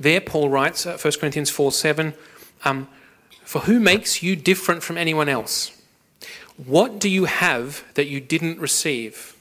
[0.00, 2.14] There, Paul writes, uh, 1 Corinthians 4 7,
[2.64, 2.88] um,
[3.44, 5.72] For who makes you different from anyone else?
[6.56, 9.34] What do you have that you didn't receive?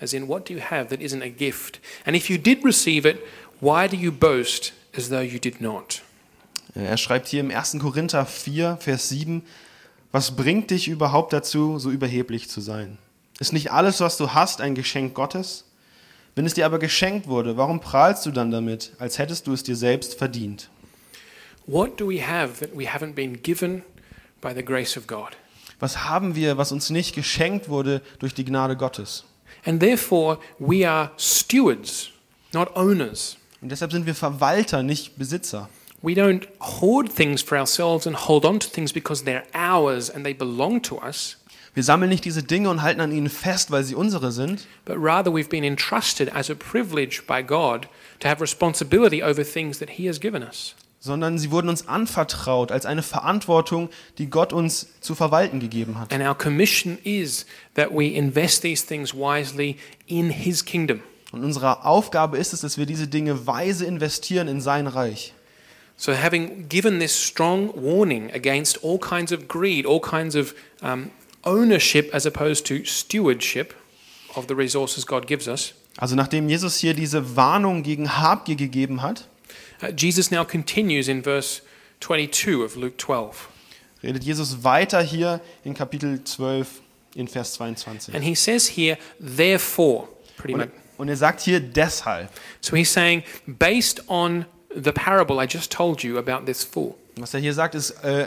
[0.00, 1.78] As in, what do you have that isn't a gift?
[2.04, 3.24] And if you did receive it,
[3.60, 6.02] why do you boast as though you did not?
[6.74, 7.78] Er schreibt hier im 1.
[7.78, 9.42] Korinther 4, Vers 7,
[10.10, 12.98] was bringt dich überhaupt dazu, so überheblich zu sein?
[13.38, 15.64] Ist nicht alles, was du hast, ein Geschenk Gottes?
[16.34, 19.62] Wenn es dir aber geschenkt wurde, warum prahlst du dann damit, als hättest du es
[19.62, 20.68] dir selbst verdient?
[21.66, 23.82] What do we have that we haven't been given
[24.40, 25.30] by the grace of God?
[25.78, 29.24] Was haben wir, was uns nicht geschenkt wurde durch die Gnade Gottes?
[29.64, 32.10] And therefore, we are stewards,
[32.52, 33.36] not owners.
[33.60, 35.68] Und deshalb sind wir Verwalter, nicht Besitzer.
[36.02, 40.24] We don't hoard things for ourselves and hold on to things because they're ours and
[40.24, 41.38] they belong to us,
[41.74, 44.96] Wir sammeln nicht diese Dinge und halten an ihnen fest, weil sie unsere sind, but
[44.96, 47.88] rather we've been entrusted as a privilege by God
[48.20, 50.76] to have responsibility over things that He has given us.
[51.04, 56.10] sondern sie wurden uns anvertraut als eine Verantwortung, die Gott uns zu verwalten gegeben hat.
[56.14, 61.00] And our commission is that we invest these things wisely in His kingdom.
[61.30, 65.34] Und unsere Aufgabe ist es, dass wir diese Dinge weise investieren in sein Reich.
[65.96, 71.10] So, having given this strong warning against all kinds of greed, all kinds of um,
[71.44, 73.74] ownership as opposed to stewardship
[74.34, 79.00] of the resources God gives us, Also nachdem Jesus hier diese Warnung gegen Habgier gegeben
[79.02, 79.28] hat,
[79.82, 81.62] uh, Jesus now continues in verse
[82.00, 83.48] 22 of Luke 12.
[84.02, 86.82] redet Jesus weiter hier in Kapitel 12
[87.14, 88.14] in Vers 22.
[88.14, 90.70] And he says here, therefore, pretty Und, much.
[90.98, 92.28] Und er sagt hier deshalb.
[92.60, 97.32] So he's saying, based on the parable I just told you about this fool, Was
[97.34, 98.26] er hier sagt, ist äh,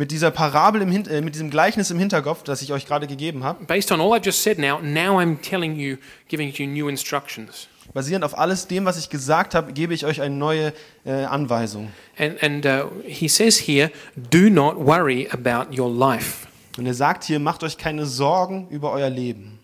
[0.00, 3.06] mit dieser Parabel, im Hin äh, mit diesem Gleichnis im Hinterkopf, das ich euch gerade
[3.06, 6.66] gegeben habe, based on all I've just said now, now I'm telling you, giving you
[6.66, 7.68] new instructions.
[7.92, 10.72] basierend auf alles dem, was ich gesagt habe, gebe ich euch eine neue
[11.04, 11.90] äh, Anweisung.
[12.16, 16.46] And, and uh, he says here, do not worry about your life.
[16.78, 19.58] Und er sagt hier, macht euch keine Sorgen über euer Leben.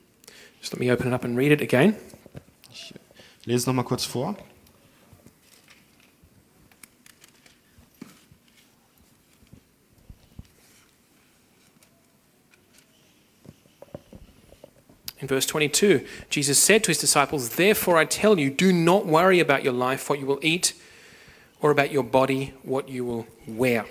[0.61, 1.94] Just let me open it up and read it again.
[2.70, 2.92] Ich
[3.46, 4.37] lese es nochmal kurz vor.
[15.27, 19.41] In verse 22, Jesus said to his disciples, Therefore I tell you, do not worry
[19.41, 20.73] about your life, what you will eat,
[21.61, 23.87] or about your body, what you will wear.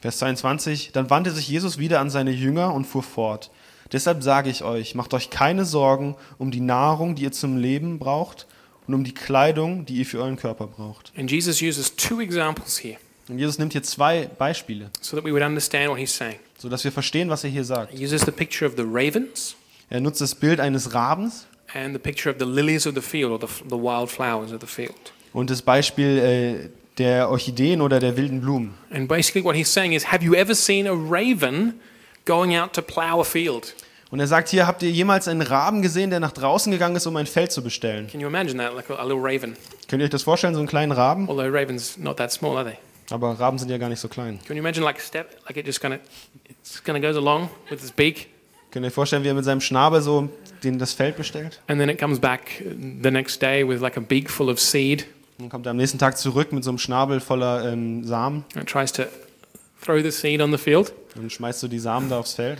[0.00, 0.92] Vers 22.
[0.92, 3.50] Dann wandte sich Jesus wieder an seine Jünger und fuhr fort.
[3.90, 7.98] Deshalb sage ich euch, macht euch keine Sorgen um die Nahrung, die ihr zum Leben
[7.98, 8.46] braucht,
[8.86, 11.12] und um die Kleidung, die ihr für euren Körper braucht.
[11.16, 15.32] And Jesus uses two examples here Und Jesus nimmt hier zwei Beispiele, so that we
[15.32, 16.38] would understand what he's saying.
[16.56, 17.92] sodass wir verstehen, was er hier sagt.
[17.92, 19.56] He uses the picture of the ravens
[19.90, 23.32] Er nutzt das Bild eines Rabens and the picture of the lilies of the field,
[23.32, 25.12] or the, the wild flowers of the field.
[25.32, 28.74] und das Beispiel äh, der Orchideen oder der wilden Blumen.
[28.92, 31.80] And basically, what he's saying is, have you ever seen a raven
[32.24, 33.74] going out to plow a field?
[34.10, 37.06] Und er sagt hier, habt ihr jemals einen Raben gesehen, der nach draußen gegangen ist,
[37.06, 38.08] um ein Feld zu bestellen?
[38.08, 39.56] Can you imagine that, like a, little raven?
[39.88, 41.28] Könnt ihr euch das vorstellen, so einen kleinen Raben?
[41.28, 42.76] Although ravens not that small, are they?
[43.10, 44.38] Aber Raben sind ja gar nicht so klein.
[44.46, 46.00] Can you imagine, like a step, like it just kind of,
[46.48, 48.28] it's kind of goes along with its beak,
[48.70, 50.28] Könnt ihr euch vorstellen, wie er mit seinem Schnabel so
[50.62, 51.60] den, das Feld bestellt?
[51.68, 52.62] and then it comes back
[53.02, 55.06] the next day with like a beak full of seed,
[55.38, 58.68] Dann kommt er am nächsten Tag zurück mit so einem Schnabel voller ähm, Samen and
[58.68, 59.04] tries to
[59.82, 60.92] throw the seed on the field.
[61.16, 62.58] und schmeißt so die Samen da aufs Feld.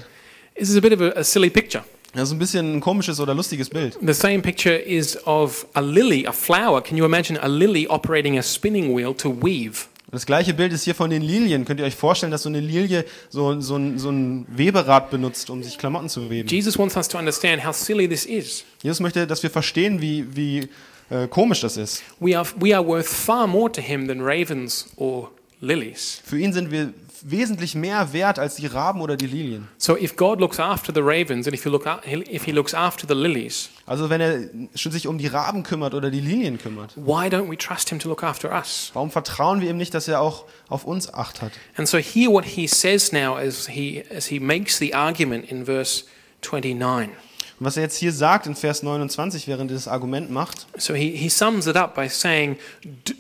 [0.57, 1.85] This is a bit of a, a silly picture.
[2.13, 3.97] Das ist ein bisschen ein komisches oder lustiges Bild.
[4.05, 6.83] The same picture is of a lily, a flower.
[6.83, 9.87] Can you imagine a lily operating a spinning wheel to weave?
[10.11, 11.65] Das gleiche Bild ist hier von den Lilien.
[11.65, 15.51] Könnt ihr euch vorstellen, dass so eine Lilie so, so, ein, so ein Weberad benutzt,
[15.51, 16.49] um sich Klamotten zu weben?
[16.49, 18.65] Jesus wants us to understand how silly this is.
[18.83, 20.69] Jesus möchte, dass wir verstehen, wie, wie
[21.11, 22.03] äh, komisch das ist.
[22.19, 26.21] We are, we are worth far more to him than ravens or lilies.
[26.25, 26.93] Für ihn sind wir
[27.23, 29.69] wesentlich mehr wert als die Raben oder die Lilien.
[29.79, 33.07] So if God looks after the ravens and if, you look if he looks after
[33.07, 34.41] the lilies, Also wenn er
[34.75, 38.09] sich um die Raben kümmert oder die Lilien kümmert, why don't we trust him to
[38.09, 38.91] look after us?
[38.95, 41.53] warum vertrauen wir ihm nicht, dass er auch auf uns Acht hat?
[41.77, 45.65] And so here what he says now as he, as he makes the argument in
[45.65, 46.05] verse
[46.43, 47.11] 29.
[47.59, 50.95] Und was er jetzt hier sagt in Vers 29, während er das Argument macht, So
[50.95, 52.57] he, he sums it up by saying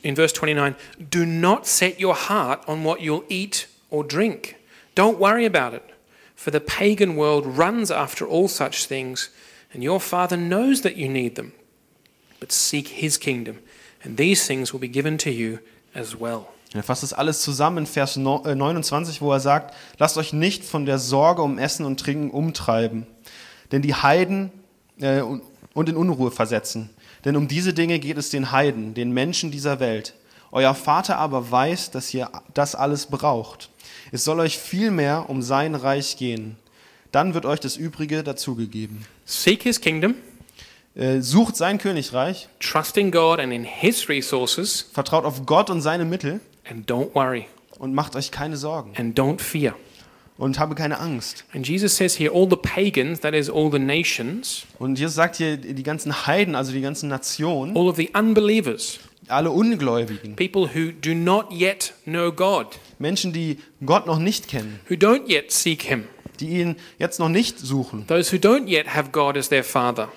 [0.02, 0.74] in verse 29
[1.10, 4.56] Do not set your heart on what you'll eat or drink.
[4.94, 5.82] Don't worry about it,
[6.34, 9.30] for the pagan world runs after all such things,
[9.72, 11.52] and your Father knows that you need them.
[12.40, 13.58] But seek his kingdom,
[14.02, 15.58] and these things will be given to you
[15.94, 16.46] as well.
[16.72, 20.32] er fasst das alles zusammen in Vers no- äh, 29, wo er sagt, lasst euch
[20.32, 23.06] nicht von der Sorge um Essen und Trinken umtreiben,
[23.72, 24.52] denn die Heiden
[25.00, 26.90] äh, und in Unruhe versetzen.
[27.24, 30.14] Denn um diese Dinge geht es den Heiden, den Menschen dieser Welt.
[30.52, 33.69] Euer Vater aber weiß, dass ihr das alles braucht.
[34.12, 36.56] Es soll euch vielmehr um sein Reich gehen.
[37.12, 39.04] Dann wird euch das Übrige dazugegeben.
[39.24, 40.14] Seek his kingdom,
[40.96, 45.80] Äh, sucht sein Königreich, trust in God and in his resources, vertraut auf Gott und
[45.82, 47.46] seine Mittel and don't worry
[47.78, 49.76] und macht euch keine Sorgen and don't fear.
[50.36, 51.44] und habe keine Angst.
[51.54, 55.36] And Jesus says here, all the pagans, that is, all the nations, Und Jesus sagt
[55.36, 58.98] hier, die ganzen Heiden, also die ganzen Nationen, all of the unbelievers,
[59.30, 62.66] alle Ungläubigen, people who do not yet know God,
[62.98, 66.04] Menschen, die Gott noch nicht kennen, who don't yet seek Him,
[66.40, 70.08] die ihn jetzt noch nicht suchen, those who don't yet have God as their Father.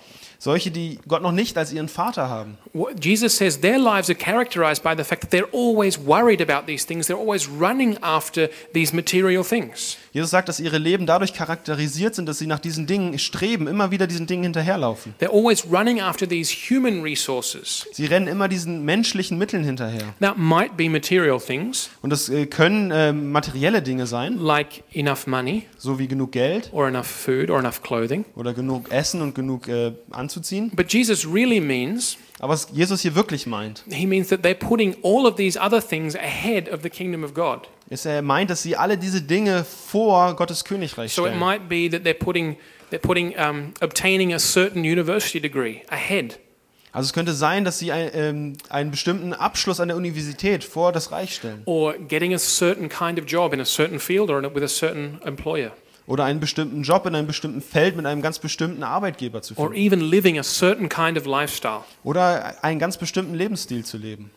[0.44, 2.58] solche, die Gott noch nicht als ihren Vater haben.
[3.02, 6.86] Jesus says their lives are characterized by the fact that they're always worried about these
[6.86, 9.98] things, they're always running after these material things.
[10.14, 13.90] Jesus sagt, dass ihre Leben dadurch charakterisiert sind, dass sie nach diesen Dingen streben, immer
[13.90, 15.16] wieder diesen Dingen hinterherlaufen.
[15.20, 17.88] They're always running after these human resources.
[17.92, 20.14] Sie rennen immer diesen menschlichen Mitteln hinterher.
[20.20, 25.26] That might be material things, Und das äh, können äh, materielle Dinge sein, like enough
[25.26, 28.24] money, so wie genug Geld or enough food, or enough clothing.
[28.36, 30.70] oder genug Essen und genug äh, anzuziehen.
[30.76, 34.96] But Jesus really means Aber was Jesus hier wirklich meint, He means that they're putting
[35.02, 37.62] all of these other things ahead of the kingdom of God.
[37.94, 41.40] Ist, er meint, dass sie alle diese Dinge vor Gottes Königreich So it stellen.
[41.40, 42.58] might be that they're putting,
[42.92, 46.40] they're putting um, obtaining a certain university degree ahead.
[46.92, 50.92] Also es könnte sein, dass sie ein, ähm, einen bestimmten Abschluss an der Universität vor
[50.92, 51.62] das Reich stellen.
[51.66, 54.62] or getting a certain kind of job in a certain field or in a- with
[54.64, 55.72] a certain employer.
[56.06, 59.70] oder einen bestimmten Job in einem bestimmten Feld mit einem ganz bestimmten Arbeitgeber zu or
[59.70, 61.82] führen even living a certain kind of lifestyle.
[62.04, 64.30] oder einen ganz bestimmten Lebensstil zu leben.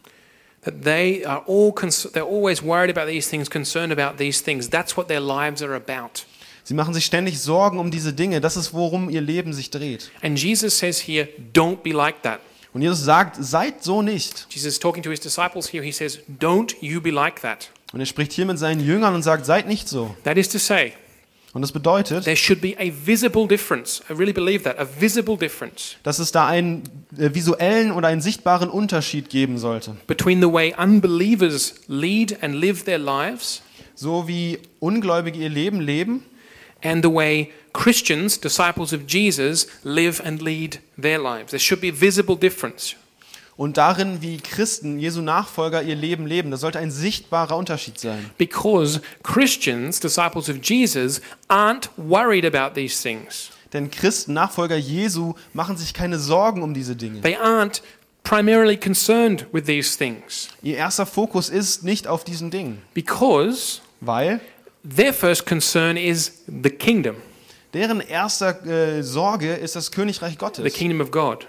[0.67, 1.73] That they are all
[2.13, 4.69] they're always worried about these things, concerned about these things.
[4.69, 6.27] That's what their lives are about.
[6.65, 8.41] Sie machen sich ständig Sorgen um diese Dinge.
[8.41, 10.11] Das ist, worum ihr Leben sich dreht.
[10.21, 12.41] And Jesus says here, don't be like that.
[12.75, 14.49] Und Jesus sagt, seid so nicht.
[14.51, 15.85] Jesus talking to his disciples here.
[15.85, 17.71] He says, don't you be like that.
[17.93, 20.17] Und er spricht hier mit seinen Jüngern und sagt, seid nicht so.
[20.25, 20.93] That is to say,
[21.57, 24.03] Und das bedeutet, there should be a visible difference.
[24.11, 26.83] I really believe that, a visible difference dass es da einen
[27.17, 29.97] äh, visuellen oder einen sichtbaren Unterschied geben sollte.
[30.07, 33.63] between the way unbelievers lead and live their lives
[33.95, 36.25] So wie Ungläubige ihr Leben leben
[36.83, 41.53] and the way Christians, disciples of Jesus, live and lead their lives.
[41.53, 42.97] There should be a visible difference.
[43.57, 46.51] Und darin, wie Christen, Jesu Nachfolger ihr Leben leben.
[46.51, 48.31] Das sollte ein sichtbarer Unterschied sein.
[48.37, 53.51] Because Christians, disciples of Jesus, aren't worried about these things.
[53.73, 57.21] Denn Christen, Nachfolger Jesu, machen sich keine Sorgen um diese Dinge.
[57.23, 57.81] They aren't
[58.27, 64.41] primarily concerned with these things Ihr erster Fokus ist nicht auf diesen Dingen, because weil
[64.85, 67.17] their first concern is the kingdom,
[67.73, 71.47] deren erster äh, Sorge ist das Königreich the Gottes, kingdom of God,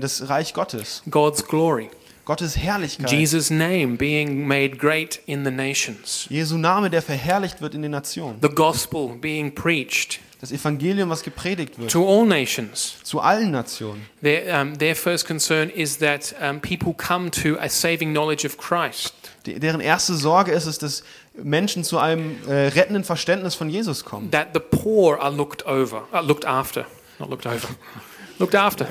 [0.00, 1.90] das Reich Gottes, God's glory,
[2.24, 3.10] Gottes Herrlichkeit.
[3.10, 7.92] Jesus' name being made great in the nations, Jesu Name, der verherrlicht wird in den
[7.92, 8.38] Nationen.
[8.42, 12.96] the gospel being preached Das Evangelium, was gepredigt wird, to all nations.
[13.04, 14.04] zu allen Nationen.
[14.22, 18.58] Their, um, their first concern is that um, people come to a saving knowledge of
[18.58, 19.14] Christ.
[19.46, 21.04] De- Deren erste Sorge ist es, dass
[21.42, 24.30] Menschen zu einem äh, rettenden Verständnis von Jesus kommen.
[24.30, 26.84] that the poor are looked over, uh, looked after,
[27.18, 27.68] not looked over,
[28.38, 28.86] looked after,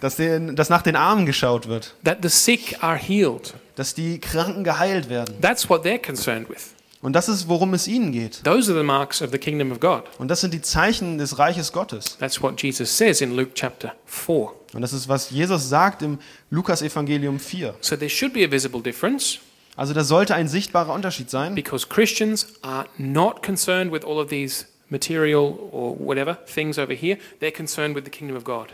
[0.00, 1.94] Dass, den, dass nach den Armen geschaut wird.
[2.04, 3.54] that the sick are healed.
[3.76, 5.40] Dass die Kranken geheilt werden.
[5.40, 6.74] That's what they're concerned with.
[7.00, 8.42] Und das ist, worum es ihnen geht.
[8.44, 10.04] Those are the marks of the kingdom of God.
[10.18, 12.16] Und das sind die Zeichen des Reiches Gottes.
[12.18, 14.52] That's what Jesus says in Luke chapter 4.
[14.72, 16.18] Und das ist, was Jesus sagt im
[16.50, 17.74] Lukas-Evangelium 4.
[17.80, 19.38] So there should be a visible difference
[19.76, 24.28] Also da sollte ein sichtbarer Unterschied sein, because Christians are not concerned with all of
[24.30, 27.18] these material or whatever things over here.
[27.40, 28.68] They're concerned with the kingdom of God.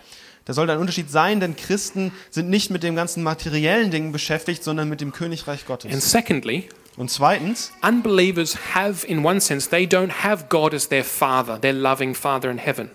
[0.47, 4.65] Da sollte ein Unterschied sein, denn Christen sind nicht mit dem ganzen materiellen Dingen beschäftigt,
[4.65, 6.11] sondern mit dem Königreich And Gottes.
[6.11, 11.61] secondly, Und zweitens, unbelievers have, in one sense, they don't have God as their father,
[11.61, 12.91] their loving father in heaven.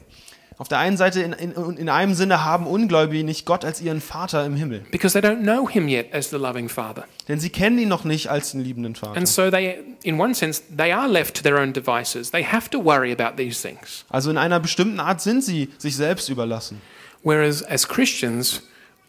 [0.57, 3.99] Auf der einen Seite, in, in, in einem Sinne haben Ungläubige nicht Gott als ihren
[3.99, 4.85] Vater im Himmel.
[4.91, 7.03] because they don't know him yet as the loving father.
[7.27, 9.17] Denn sie kennen ihn noch nicht als den liebenden Vater.
[9.17, 12.31] And so they in one sense they are left to their own devices.
[12.31, 14.05] They have to worry about these things.
[14.09, 16.81] Also in einer bestimmten Art sind sie sich selbst überlassen.
[17.23, 18.61] Whereas as Christians,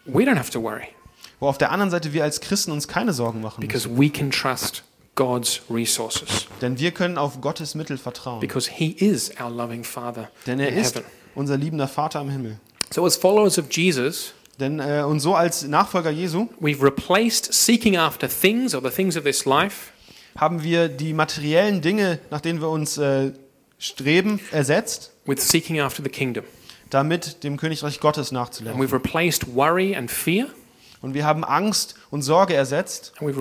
[0.04, 0.88] we don't have to worry
[1.38, 3.68] Wo auf der anderen Seite wir als Christen uns keine Sorgen machen müssen.
[3.68, 4.82] because we can trust
[5.14, 8.40] God's resources Denn wir können auf Gottes Mittel vertrauen.
[8.40, 11.06] because he is our loving father Denn er in ist heaven.
[11.36, 12.58] Unser liebender Vater im Himmel.
[12.92, 17.96] So as followers of Jesus, Denn äh, und so als Nachfolger Jesu we've replaced seeking
[17.96, 19.92] after things or the things of this life
[20.36, 23.32] haben wir die materiellen Dinge, nach denen wir uns äh,
[23.78, 26.44] streben, ersetzt, with seeking after the kingdom.
[26.90, 28.80] damit dem Königreich Gottes And nachzulernen.
[28.82, 30.46] we've replaced worry and fear
[31.02, 33.34] Und wir haben Angst und Sorge ersetzt und wir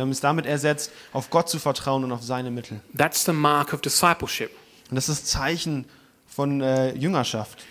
[0.00, 2.80] haben es damit ersetzt, auf Gott zu vertrauen und auf seine Mittel.
[2.96, 4.50] That's the mark of discipleship.
[4.92, 5.86] Und das ist Zeichen
[6.26, 7.64] von äh, Jüngerschaft.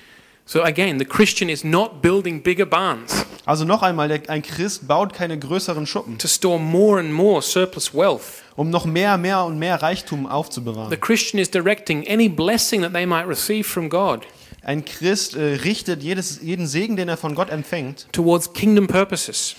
[0.47, 4.87] So again, the Christian is not building bigger barns Also noch einmal, der, ein Christ
[4.87, 8.41] baut keine größeren Schuppen, to store more and more surplus wealth.
[8.55, 10.99] um noch mehr, mehr und mehr Reichtum The aufzubewahren.
[10.99, 14.21] Christian is directing any blessing that they might receive from God
[14.63, 19.55] Ein Christ äh, richtet jedes, jeden Segen, den er von Gott empfängt, towards kingdom purposes,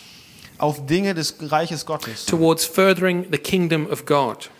[0.58, 2.26] auf Dinge des Reiches Gottes.
[2.26, 4.50] towards furthering the kingdom of God.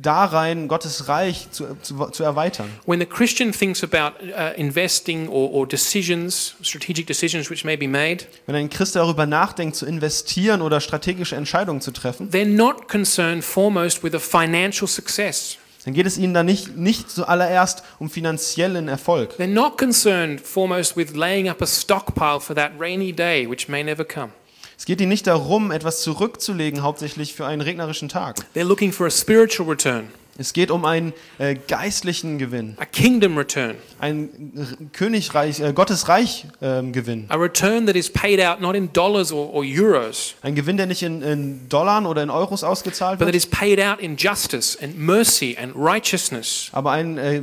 [0.00, 2.70] Da rein Gottes Reich zu, zu, zu erweitern.
[2.86, 7.88] When the Christian thinks about uh, investing or, or decisions, strategic decisions which may be
[7.88, 12.88] made, Wenn ein Christ darüber nachdenkt, zu investieren oder strategische Entscheidungen zu treffen, they're not
[12.88, 15.58] concerned foremost with a financial success.
[15.84, 19.34] dann geht es ihnen da nicht, nicht zuallererst um finanziellen Erfolg.
[19.38, 23.82] They're not concerned foremost with laying up a stockpile for that rainy day which may
[23.82, 24.30] never come.
[24.78, 28.36] Es geht ihnen nicht darum, etwas zurückzulegen, hauptsächlich für einen regnerischen Tag.
[28.54, 30.06] They're looking for a spiritual return,
[30.40, 36.06] Es geht um einen äh, geistlichen Gewinn, a kingdom return, einen R- Königreich, äh, Gottes
[36.08, 37.26] Reich ähm, Gewinn.
[37.28, 40.86] a return that is paid out not in dollars or, or euros, Ein Gewinn, der
[40.86, 44.16] nicht in, in Dollar oder in Euros ausgezahlt but that wird, is paid out in
[44.16, 46.68] justice and mercy and righteousness.
[46.70, 47.42] aber ein, äh,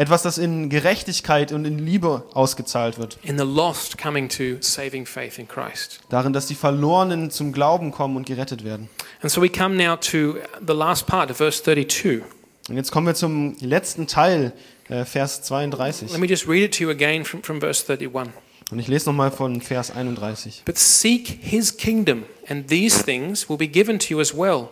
[0.00, 3.18] Etwas, das in Gerechtigkeit und in Liebe ausgezahlt wird.
[3.22, 6.00] in the lost coming to saving faith in Christ.
[6.08, 8.88] Darin, dass die Verlorenen zum Glauben kommen und gerettet werden.
[9.20, 10.36] And so we come now to
[10.66, 12.22] the last part of verse 32.
[12.70, 14.54] Und jetzt kommen wir zum letzten Teil,
[14.88, 16.10] äh, Vers 32.
[16.12, 18.32] Let me just read it to you again from, from verse 31.
[18.70, 20.62] Und ich lese nochmal von Vers 31.
[20.64, 24.70] But seek his kingdom, and these things will be given to you as well.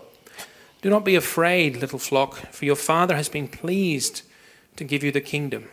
[0.80, 4.22] Do not be afraid, little flock, for your Father has been pleased
[4.78, 5.68] to give you the kingdom.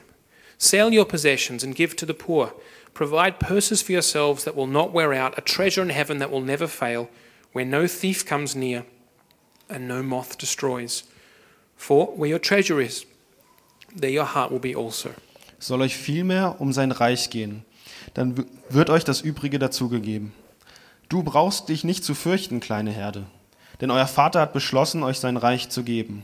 [0.57, 2.53] Sell your possessions and give to the poor.
[2.93, 6.41] Provide purses for yourselves that will not wear out, a treasure in heaven that will
[6.41, 7.09] never fail,
[7.53, 8.85] where no thief comes near
[9.69, 11.03] and no moth destroys.
[11.75, 13.05] For where your treasure is,
[13.95, 15.11] there your heart will be also.
[15.59, 17.65] Soll euch vielmehr um sein Reich gehen.
[18.13, 20.31] Dann wird euch das Übrige dazugegeben.
[21.09, 23.25] Du brauchst dich nicht zu fürchten, kleine Herde.
[23.81, 26.23] Denn euer Vater hat beschlossen, euch sein Reich zu geben.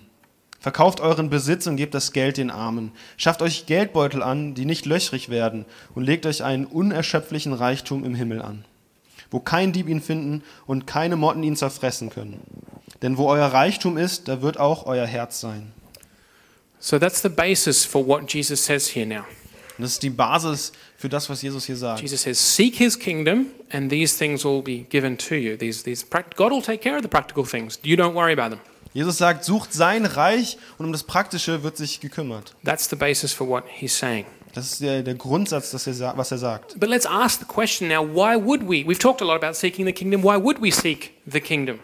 [0.62, 2.92] Verkauft euren Besitz und gebt das Geld den Armen.
[3.18, 8.14] Schafft euch Geldbeutel an, die nicht löchrig werden, und legt euch einen unerschöpflichen Reichtum im
[8.14, 8.64] Himmel an,
[9.32, 12.42] wo kein Dieb ihn finden und keine Motten ihn zerfressen können.
[13.02, 15.72] Denn wo euer Reichtum ist, da wird auch euer Herz sein.
[16.80, 19.26] So that's the basis for what Jesus says here now.
[19.78, 22.02] Und das ist die Basis für das, was Jesus hier sagt.
[22.02, 25.58] Jesus says, Seek his kingdom, and these things will be given to you.
[25.58, 26.06] These, these
[26.36, 27.80] God will take care of the practical things.
[27.82, 28.60] You don't worry about them.
[28.94, 32.56] Jesus sagt, sucht sein Reich und um das Praktische wird sich gekümmert.
[32.66, 34.26] That's the basis for what he's saying.
[34.54, 36.78] Das ist der, der Grundsatz, dass er, was er sagt.
[36.78, 38.86] But let's ask the question now why would we?
[38.86, 40.24] We've talked a lot about seeking the kingdom.
[40.24, 41.80] Why would we seek the kingdom?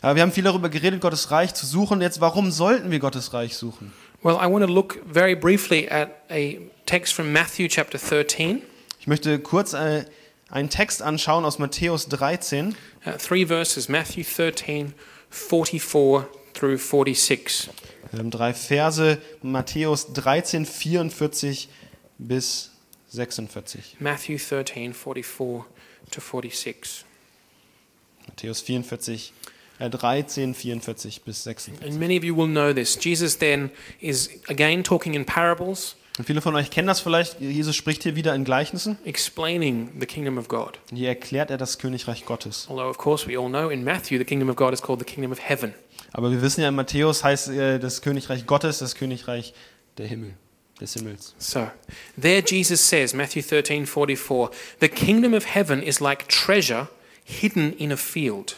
[0.00, 2.00] Aber wir haben viel darüber geredet, Gottes Reich zu suchen.
[2.00, 3.92] Jetzt, warum sollten wir Gottes Reich suchen?
[4.22, 6.54] Well, I want to look very briefly at a
[6.86, 8.62] text from Matthew chapter 13,
[8.98, 10.04] Ich möchte kurz äh,
[10.48, 12.74] einen Text anschauen aus Matthäus 13.
[13.06, 14.94] uh, three verses Matthew 13,
[15.30, 16.24] 44
[16.56, 17.68] through 46.
[18.18, 21.68] Ähm, drei Verse, Matthäus 13, 44
[22.18, 22.70] bis
[23.08, 23.96] 46.
[24.00, 25.64] Matthew 13, 44
[26.10, 27.04] to 46.
[28.26, 29.32] Matthäus 44,
[29.78, 31.82] äh, 13, 44 bis 46.
[31.86, 32.98] And many of you will know this.
[33.00, 37.40] Jesus then is again talking in parables, Und viele von euch kennen das vielleicht.
[37.40, 38.96] Jesus spricht hier wieder in Gleichnissen.
[39.04, 40.78] explaining the kingdom of God.
[40.92, 42.66] Hier erklärt er das Königreich Gottes.
[42.70, 45.04] Although, of course, we all know in Matthew the kingdom of God is called the
[45.04, 45.74] kingdom of heaven.
[46.12, 49.54] Aber wir wissen ja, in Matthäus heißt äh, das Königreich Gottes das Königreich
[49.98, 50.34] der Himmel,
[50.80, 51.34] des Himmels.
[51.38, 51.70] So,
[52.20, 54.50] there Jesus says, Matthew 13, 44,
[54.80, 56.88] the kingdom of heaven is like treasure
[57.24, 58.56] hidden in a field.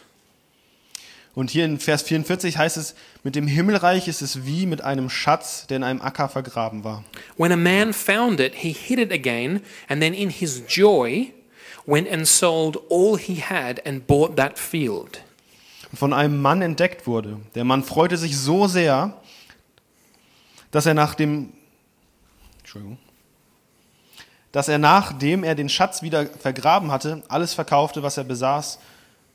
[1.39, 5.09] Und hier in Vers 44 heißt es, mit dem Himmelreich ist es wie mit einem
[5.09, 7.05] Schatz, der in einem Acker vergraben war.
[7.37, 11.33] When a man found it, he hid it again, and then in his joy
[11.87, 15.21] went and sold all he had and bought that field.
[15.91, 17.41] Und von einem Mann entdeckt wurde.
[17.55, 19.15] Der Mann freute sich so sehr,
[20.71, 21.53] dass er nach dem
[22.59, 22.99] Entschuldigung,
[24.53, 28.79] dass er nachdem er den Schatz wieder vergraben hatte, alles verkaufte, was er besaß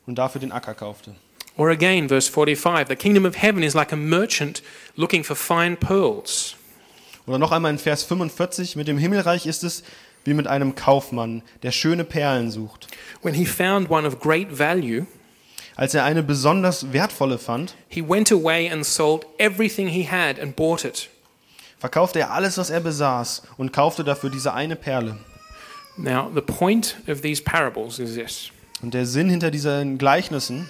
[0.06, 1.14] und dafür den Acker kaufte.
[1.56, 4.62] Or again, verse 45, the kingdom of heaven is like a merchant
[4.96, 6.56] looking for fine pearls.
[7.26, 9.82] Oder noch einmal in Vers 45, mit dem Himmelreich ist es
[10.24, 12.88] wie mit einem Kaufmann, der schöne Perlen sucht.
[13.22, 15.06] When he found one of great value,
[15.76, 20.54] Als er eine besonders wertvolle fand, he went away and sold everything he had and
[20.54, 21.08] bought it.
[21.78, 25.18] verkaufte er alles, was er besaß und kaufte dafür diese eine Perle.
[25.96, 28.50] Now, the point of these parables is this
[28.82, 30.68] Und der Sinn hinter diesen Gleichnissen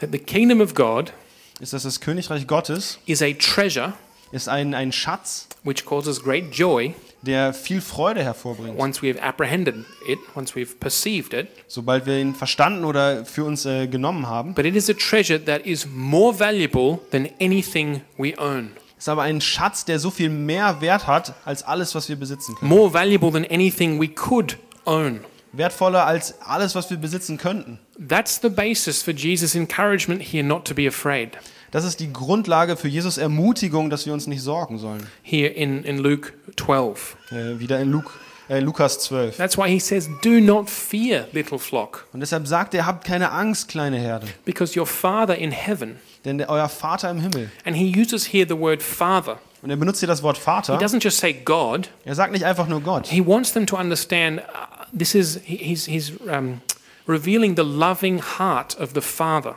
[0.00, 1.12] that the kingdom of God
[1.60, 3.92] ist, dass das Königreich Gottes is a treasure
[4.32, 8.78] ist ein, ein Schatz, which causes great joy der viel Freude hervorbringt.
[8.78, 11.48] once we've apprehended it, once we've perceived it.
[11.66, 14.54] Sobald wir ihn verstanden oder für uns äh, genommen haben.
[14.54, 19.22] But it is a treasure that is more valuable than anything we own, Ist aber
[19.22, 22.68] ein Schatz, der so viel mehr Wert hat als alles, was wir besitzen können.
[22.68, 25.20] more valuable than anything we could own.
[25.52, 27.78] Wertvoller als alles, was wir besitzen könnten.
[27.98, 31.30] That's the basis for Jesus' encouragement here not to be afraid.
[31.76, 35.06] Das ist die Grundlage für Jesus Ermutigung, dass wir uns nicht sorgen sollen.
[35.22, 37.18] Here in, in Luke 12.
[37.30, 38.08] Äh, wieder in Luke,
[38.48, 39.36] äh, Lukas 12.
[39.36, 43.30] That's why he says, Do not fear, little flock, Und deshalb sagt er, habt keine
[43.30, 47.50] Angst, kleine Herde, because your Father in heaven, denn der, euer Vater im Himmel.
[47.66, 49.38] and he uses here the word Father.
[49.60, 50.78] Und er benutzt hier das Wort He Vater.
[50.78, 53.06] doesn't just say God, Er sagt nicht einfach nur Gott.
[53.08, 56.62] he wants them to understand uh, this is, he- he's, he's um,
[57.06, 59.56] revealing the loving heart of the Father.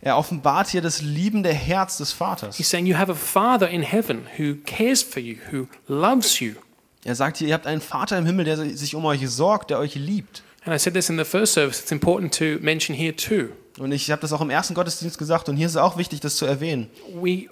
[0.00, 2.56] Er offenbart hier das liebende Herz des Vaters.
[2.56, 6.54] He's saying, You have a Father in heaven who cares for you, who loves you.
[7.04, 9.78] Er sagt hier, ihr habt einen Vater im Himmel, der sich um euch sorgt, der
[9.78, 10.42] euch liebt.
[10.64, 13.48] And I said this in the first service, it's important to mention here too.
[13.78, 16.20] Und ich habe das auch im ersten Gottesdienst gesagt und hier ist es auch wichtig,
[16.20, 16.90] das zu erwähnen.
[17.14, 17.46] We,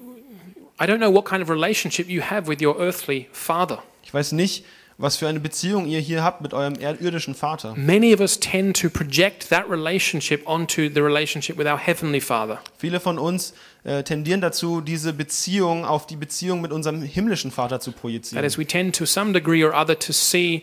[0.78, 3.82] I don't know what kind of relationship you have with your earthly father.
[4.03, 4.64] Ich weiß nicht,
[4.99, 7.74] was für eine Beziehung ihr hier habt mit eurem irdischen Vater.
[7.76, 12.61] Many of us tend to project that relationship onto the relationship with our Heavenly Father.
[12.78, 13.53] Viele von uns
[13.84, 18.44] äh, tendieren dazu, diese Beziehung auf die Beziehung mit unserem himmlischen Vater zu That projizieren.
[18.44, 20.62] is, we tend to some degree or other to see,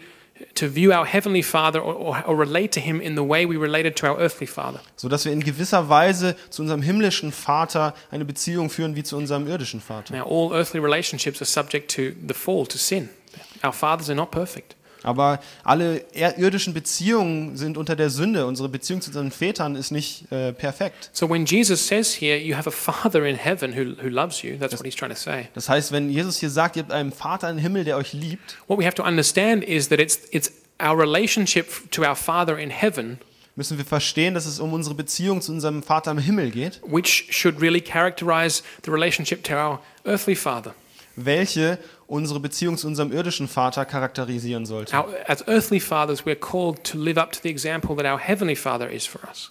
[0.56, 3.56] to view our Heavenly Father or, or, or relate to Him in the way we
[3.56, 4.82] related to our earthly Father.
[4.96, 9.16] So dass wir in gewisser Weise zu unserem himmlischen Vater eine Beziehung führen wie zu
[9.16, 10.16] unserem irdischen Vater.
[10.16, 13.10] Now, all earthly relationships are subject to the fall, to sin.
[13.64, 14.76] Our fathers are not perfect.
[15.04, 18.46] Aber alle irdischen Beziehungen sind unter der Sünde.
[18.48, 21.10] Unsere Beziehung zu unseren Vätern ist nicht äh, perfekt.
[21.12, 24.58] So when Jesus says here, you have a Father in heaven who, who loves you,
[24.58, 25.50] that's what he's trying to say.
[25.56, 28.58] Das heißt, wenn Jesus hier sagt, ihr habt einen Vater im Himmel, der euch liebt,
[28.68, 30.52] What we have to understand is that it's, it's
[30.82, 33.20] our relationship to our Father in heaven
[33.56, 37.28] müssen wir verstehen, dass es um unsere Beziehung zu unserem Vater im Himmel geht, which
[37.30, 40.74] should really characterize the relationship to our earthly Father.
[41.16, 41.78] welche
[42.14, 45.04] unsere Beziehung zu unserem irdischen Vater charakterisieren sollte.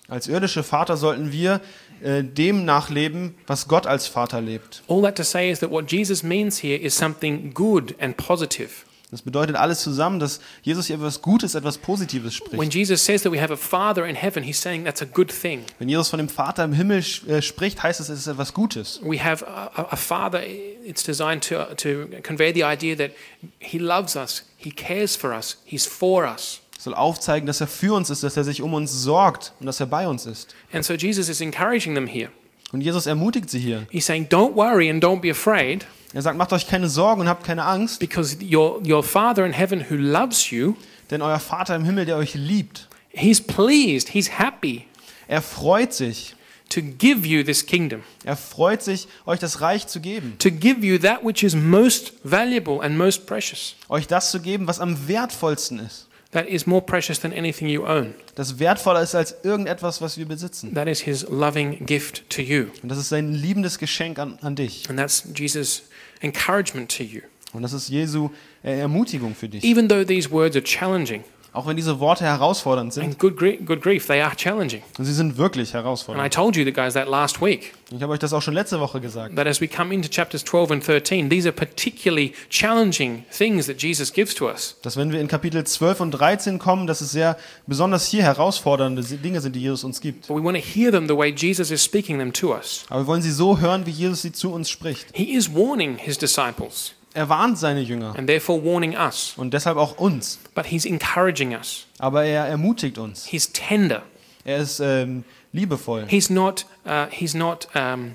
[0.08, 1.60] Als irdische Vater sollten wir
[2.02, 4.82] äh, dem nachleben, was Gott als Vater lebt.
[4.88, 8.70] All that to say is that what Jesus means here is something good and positive.
[9.12, 12.74] Das bedeutet alles zusammen, dass Jesus hier etwas Gutes, etwas Positives When spricht.
[12.74, 15.64] Jesus says that we have a Father in heaven, he's saying that's a good thing.
[15.78, 19.00] Wenn Jesus von dem Vater im Himmel äh, spricht, heißt es, es ist etwas Gutes.
[19.04, 23.10] We have a, Father, it's designed to, to convey the idea that
[23.58, 26.62] He loves us, He cares for us, He's for us.
[26.78, 29.66] Es soll aufzeigen, dass er für uns ist, dass er sich um uns sorgt und
[29.66, 30.54] dass er bei uns ist.
[30.72, 32.30] And so Jesus is encouraging them here.
[32.72, 33.86] Und Jesus ermutigt sie hier.
[33.90, 37.28] He's saying, Don't worry and don't be afraid, Er sagt, macht euch keine Sorgen und
[37.28, 40.74] habt keine Angst, because your, your Father in heaven who loves you,
[41.10, 44.84] denn euer Vater im Himmel, der euch liebt, He's pleased, He's happy
[45.28, 46.34] er freut sich.
[46.68, 50.34] to give you this kingdom, Er freut sich, euch das Reich zu geben.
[50.38, 53.74] to give you that which is most valuable and most precious.
[53.88, 56.08] Euch das zu geben, was am wertvollsten ist.
[56.32, 58.14] That is more precious than anything you own.
[58.36, 60.74] Das wertvoller ist als irgendetwas, was wir besitzen.
[60.74, 62.66] That is His loving gift to you.
[62.82, 64.88] Und das ist sein liebendes Geschenk an, an dich.
[64.88, 65.82] And that's Jesus'
[66.22, 67.20] encouragement to you.
[67.52, 68.30] Und das ist Jesu
[68.64, 69.62] äh, Ermutigung für dich.
[69.64, 71.22] Even though these words are challenging,
[71.54, 73.04] Auch wenn diese Worte herausfordernd sind.
[73.04, 74.82] and good, good grief, they are challenging.
[74.98, 76.32] Und sie sind wirklich And I herausfordernd.
[76.32, 79.00] told you the guys that last week, Ich habe euch das auch schon letzte Woche
[79.00, 79.36] gesagt.
[79.36, 83.82] that as we come into chapters 12 and 13, these are particularly challenging things that
[83.82, 84.76] Jesus gives to us.
[84.82, 87.36] Dass wenn wir in Kapitel 12 und 13 kommen, dass es sehr
[87.66, 90.28] besonders hier herausfordernde Dinge sind, die Jesus uns gibt.
[90.28, 92.84] But we want to hear them the way Jesus is speaking them to us.
[92.88, 95.08] Aber wir wollen sie so hören, wie Jesus sie zu uns spricht.
[95.12, 99.76] He is warning his disciples Er warnt seine Jünger and therefore warning us, und deshalb
[99.76, 100.38] auch uns.
[100.54, 101.86] but he's encouraging us.
[101.98, 103.26] Aber er ermutigt uns.
[103.26, 104.02] He's tender.
[104.44, 106.06] Er ist ähm, liebevoll.
[106.08, 108.14] He's not, uh, he's not, um,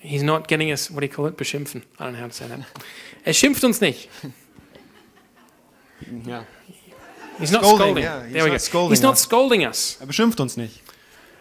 [0.00, 1.82] he's not getting us, what do you call it, beschimpfen.
[1.98, 2.60] I don't know how to say that.
[3.24, 4.08] Er schimpft uns nicht.
[6.26, 6.44] Ja.
[7.38, 8.04] He's not Scolding, scolding.
[8.04, 8.58] yeah, he's there we not go.
[8.58, 9.96] scolding he's not scolding us.
[10.00, 10.80] Er beschimpft uns nicht.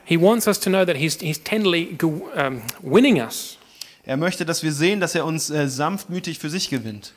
[0.06, 1.98] He wants us to know that he's, he's tenderly
[2.36, 3.58] um, winning us.
[4.06, 7.14] Er möchte, dass wir sehen, dass er uns äh, sanftmütig für sich gewinnt.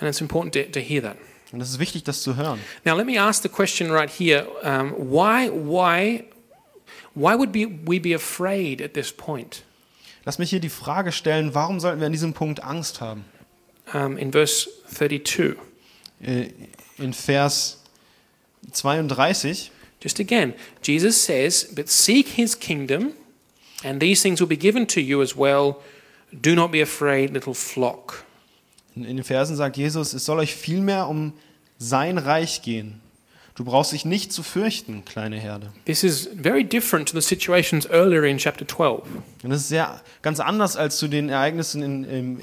[0.00, 1.16] And it's important to, to hear that.
[1.52, 2.58] Und es ist wichtig, das zu hören.
[2.84, 6.24] Now, let me ask the question right here um, why, why,
[7.14, 9.62] why would be, we be afraid at this point?
[10.24, 13.24] Lass mich hier die Frage stellen, warum sollten wir an diesem Punkt Angst haben?
[13.92, 15.56] Um, in verse 32.
[16.22, 16.48] Äh,
[16.98, 17.82] In Vers
[18.70, 23.14] 32, Just again, Jesus says, But seek his kingdom,
[23.84, 25.82] and these things will be given to you as well.
[26.40, 28.24] Do not be afraid, little flock.
[28.94, 31.32] in den Versen sagt Jesus, es soll euch vielmehr um
[31.78, 33.00] sein Reich gehen.
[33.54, 35.72] Du brauchst dich nicht zu fürchten, kleine Herde.
[35.84, 39.02] This is very different to the situations earlier in chapter 12.
[39.42, 42.40] Und das ist sehr ganz anders als zu den Ereignissen in, im,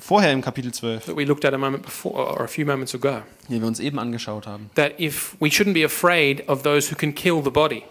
[0.00, 2.94] vorher im Kapitel 12, that we looked at a moment before or a few moments
[2.94, 3.20] ago.
[3.50, 4.70] die wir uns eben angeschaut haben.
[4.74, 7.82] That if we shouldn't be afraid of those who can kill the body.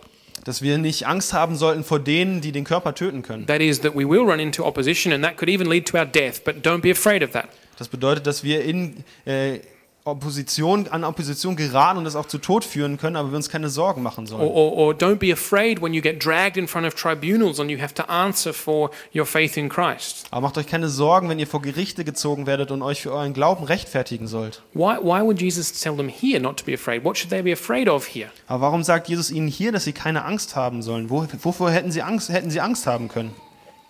[0.48, 3.46] Dass wir nicht Angst haben sollten vor denen, die den Körper töten können.
[3.48, 6.06] That is, that we will run into opposition and that could even lead to our
[6.06, 7.50] death, but don't be afraid of that.
[7.78, 9.60] Das bedeutet, dass wir in äh,
[10.08, 13.70] Opposition an Opposition geraten und das auch zu Tod führen können, aber wir uns keine
[13.70, 14.42] Sorgen machen Or, sollen.
[14.50, 17.80] or, or don't be afraid when you get dragged in front of tribunals and you
[17.80, 20.26] have to answer for your faith in Christ.
[20.32, 23.34] Aber macht euch keine Sorgen, wenn ihr vor Gerichte gezogen werdet und euch für euren
[23.34, 24.62] Glauben rechtfertigen sollt.
[24.74, 27.04] Why, why would Jesus tell them here not to be afraid?
[27.04, 28.30] What should they be afraid of here?
[28.48, 31.10] Aber warum sagt Jesus ihnen hier, dass sie keine Angst haben sollen?
[31.10, 33.34] Wo, wovor hätten sie Angst, hätten sie Angst haben können?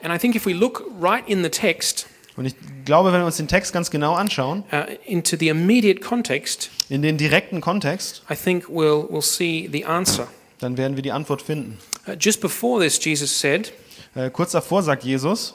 [0.04, 2.08] And I think if we look right in the text
[2.38, 6.00] Und ich glaube, wenn wir uns den Text ganz genau anschauen, uh, into the immediate
[6.00, 10.28] context, in den direkten Kontext, I think we'll, we'll see the answer.
[10.60, 11.80] dann werden wir die Antwort finden.
[12.08, 13.74] Uh, just before this, Jesus said,
[14.18, 15.54] Äh, kurz davor sagt Jesus,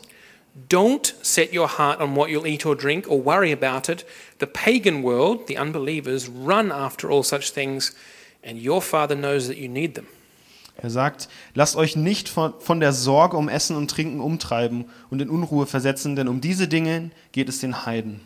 [0.68, 4.04] Don't set your heart on what you'll eat or drink or worry about it.
[4.38, 7.94] The pagan world, the unbelievers, run after all such things,
[8.44, 10.06] and your Father knows that you need them.
[10.76, 15.20] Er sagt, lasst euch nicht von, von der Sorge um Essen und Trinken umtreiben und
[15.22, 18.20] in Unruhe versetzen, denn um diese Dinge geht es den Heiden.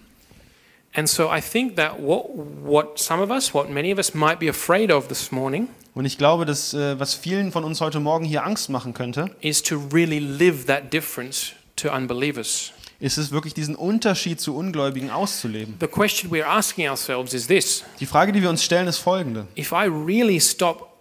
[0.94, 2.24] And so I think that what,
[2.64, 6.04] what some of us, what many of us might be afraid of this morning, Und
[6.04, 9.62] ich glaube, dass äh, was vielen von uns heute Morgen hier Angst machen könnte, is
[9.62, 12.72] to really live that difference to unbelievers.
[12.98, 15.74] ist es wirklich diesen Unterschied zu Ungläubigen auszuleben.
[15.80, 19.46] The question we're asking ourselves is this Die Frage, die wir uns stellen, ist folgende.
[19.56, 20.95] if I really stop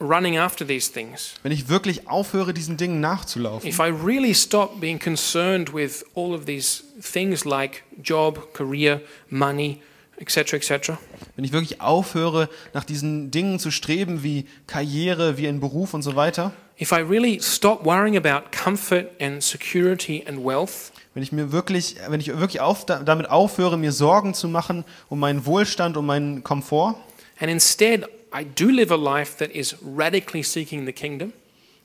[0.00, 4.80] running after these things, Wenn ich wirklich aufhöre, diesen Dingen nachzulaufen, if I really stop
[4.80, 9.80] being concerned with all of these things like job, career, money,
[10.18, 10.92] etc., etc.,
[11.36, 16.02] wenn ich wirklich aufhöre, nach diesen Dingen zu streben wie Karriere, wie ein Beruf und
[16.02, 21.32] so weiter, if I really stop worrying about comfort and security and wealth, wenn ich
[21.32, 25.96] mir wirklich, wenn ich wirklich auf, damit aufhöre, mir Sorgen zu machen um meinen Wohlstand,
[25.96, 26.96] um meinen Komfort
[27.40, 31.32] and instead I do live a life that is radically seeking the kingdom,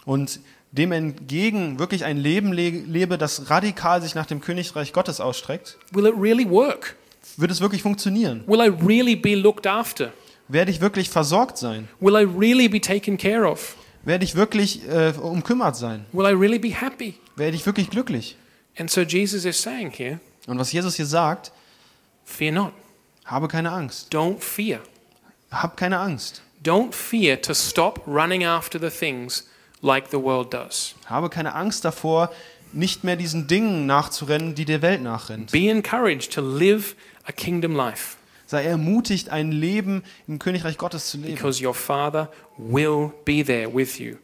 [0.06, 0.39] und
[0.72, 5.78] dem entgegen wirklich ein Leben le lebe, das radikal sich nach dem Königreich Gottes ausstreckt,
[5.92, 6.96] will it really work?
[7.38, 8.44] wird es wirklich funktionieren?
[8.48, 10.12] Will I really be looked after?
[10.48, 11.88] Werde ich wirklich versorgt sein?
[12.00, 13.76] Will I really be taken care of?
[14.04, 16.06] Werde ich wirklich äh, umkümmert sein?
[16.12, 17.16] Will I really be happy?
[17.36, 18.36] Werde ich wirklich glücklich?
[18.78, 21.52] And so Jesus is saying here, Und was Jesus hier sagt,
[22.26, 22.74] fear not.
[23.26, 24.14] habe keine Angst.
[24.14, 24.80] Don't fear.
[25.52, 26.41] Hab keine Angst.
[26.64, 29.47] Don't fear to stop running after the things
[29.82, 30.95] like the world does.
[31.08, 32.32] Habe keine Angst davor,
[32.72, 35.52] nicht mehr diesen Dingen nachzurennen, die der Welt nachrennt.
[35.52, 36.95] Be encouraged to live
[37.26, 41.36] a kingdom life Sei ermutigt, ein Leben im Königreich Gottes zu leben.
[41.36, 44.18] because your Father will be there with you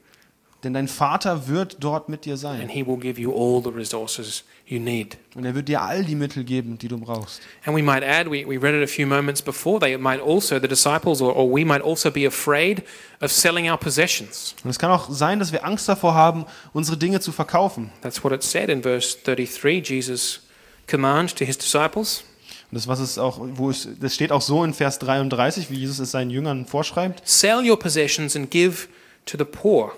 [0.67, 2.67] Denn dein Vater wird dort mit dir and sein.
[2.67, 5.17] he will give you all the resources you need.
[5.33, 7.39] Und er wird dir all die Mittel geben, die du brauchst.
[7.65, 10.59] And we might add, we, we read it a few moments before, they might also,
[10.59, 12.83] the disciples or, or we might also be afraid
[13.21, 14.55] of selling our possessions.
[14.61, 16.43] Und es kann auch sein, dass wir Angst davor haben,
[16.73, 17.89] unsere Dinge zu verkaufen.
[18.01, 20.41] That's what it said in verse 33, Jesus'
[20.85, 22.25] command to his disciples.
[22.69, 25.75] Und das, was es auch, wo es, das steht auch so in Vers 33, wie
[25.75, 27.25] Jesus es seinen Jüngern vorschreibt.
[27.25, 28.89] Sell your possessions and give
[29.25, 29.93] to the poor.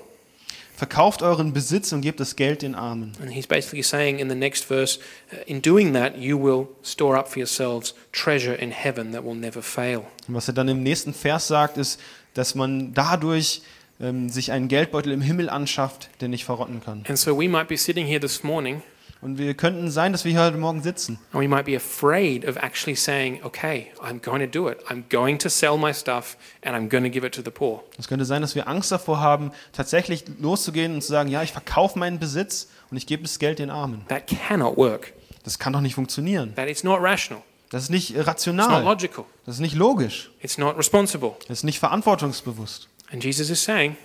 [0.80, 3.12] Verkauft euren Besitz und gebt das Geld den Armen.
[3.22, 4.98] And he's basically saying in the next verse,
[5.46, 9.62] in doing that, you will store up for yourselves treasure in heaven that will never
[9.62, 10.04] fail.
[10.30, 12.00] Und was er dann im nächsten Vers sagt, ist,
[12.34, 13.62] dass man dadurch
[14.00, 17.04] ähm, sich einen Geldbeutel im Himmel anschafft, der nicht verrotten kann.
[17.10, 18.82] And so we might be sitting here this morning
[19.22, 22.48] Und wir könnten sein, dass wir hier heute Morgen sitzen and we might be afraid
[22.48, 24.78] of actually saying, okay, I'm going to do it.
[24.90, 27.84] I'm going to sell my stuff and I'm going to give it to the poor.
[27.98, 31.52] Es könnte sein, dass wir Angst davor haben, tatsächlich loszugehen und zu sagen, ja, ich
[31.52, 34.06] verkaufe meinen Besitz und ich gebe das Geld den Armen.
[34.08, 35.12] That cannot work.
[35.44, 36.56] Das kann doch nicht funktionieren.
[36.56, 37.44] That is not rational.
[37.72, 38.84] Das ist nicht It's not rational.
[38.84, 39.26] logical.
[39.46, 40.32] Das ist nicht logisch.
[40.42, 41.34] It's not responsible.
[41.48, 42.88] Das ist nicht verantwortungsbewusst.
[43.12, 43.98] And Jesus is saying,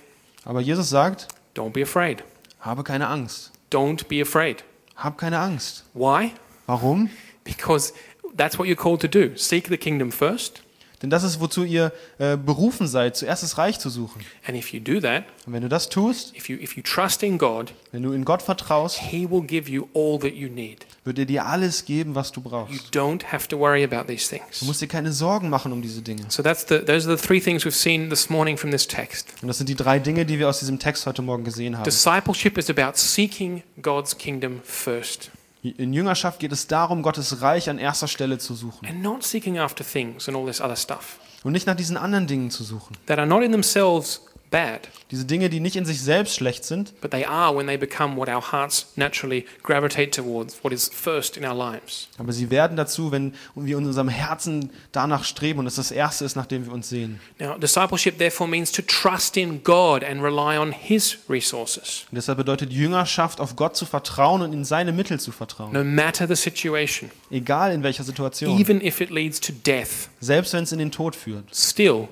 [0.43, 2.23] Aber Jesus sagt, don't be afraid.
[2.59, 3.51] habe keine Angst.
[3.71, 4.63] Don't be afraid.
[4.95, 5.83] Hab keine Angst.
[5.93, 6.33] Why?
[6.67, 7.09] Warum?
[7.43, 7.93] Because
[8.33, 9.35] that's what you're called to do.
[9.37, 10.61] Seek the kingdom first.
[11.01, 14.21] Denn das ist, wozu ihr äh, berufen seid, zuerst das Reich zu suchen.
[14.47, 17.21] And if you do that, Und wenn du das tust, if you, if you trust
[17.23, 20.85] in God, wenn du in Gott vertraust, He will give you all that you need.
[21.03, 22.95] wird er dir alles geben, was du You brauchst.
[22.95, 24.61] don't have to worry about these Du things.
[24.61, 26.25] musst dir keine Sorgen machen um diese Dinge.
[26.29, 29.27] So that's the, those are the three things we've seen this morning from this text.
[29.41, 31.83] Und das sind die drei Dinge, die wir aus diesem Text heute Morgen gesehen haben.
[31.83, 35.29] Discipleship is about seeking God's kingdom first
[35.71, 39.57] In Jüngerschaft geht es darum, Gottes Reich an erster Stelle zu suchen and not seeking
[39.57, 42.95] after things and all this other stuff und nicht nach diesen anderen Dingen zu suchen.
[43.07, 46.99] that are not in themselves bad, Diese Dinge, die nicht in sich selbst schlecht sind,
[47.01, 51.37] but they are when they become what our hearts naturally gravitate towards, what is first
[51.37, 52.07] in our lives.
[52.17, 56.25] aber sie werden dazu, wenn wir in unserem Herzen danach streben und es das Erste
[56.25, 57.19] ist, nach dem wir uns sehen.
[57.39, 62.37] Now, discipleship therefore means to trust in God and rely on His resources, Und deshalb
[62.37, 65.73] bedeutet Jüngerschaft, auf Gott zu vertrauen und in seine Mittel zu vertrauen.
[65.73, 68.59] no matter the situation, Egal in welcher Situation.
[68.59, 70.09] even if it leads to death.
[70.19, 71.45] Selbst wenn es in den Tod führt.
[71.55, 72.07] Still,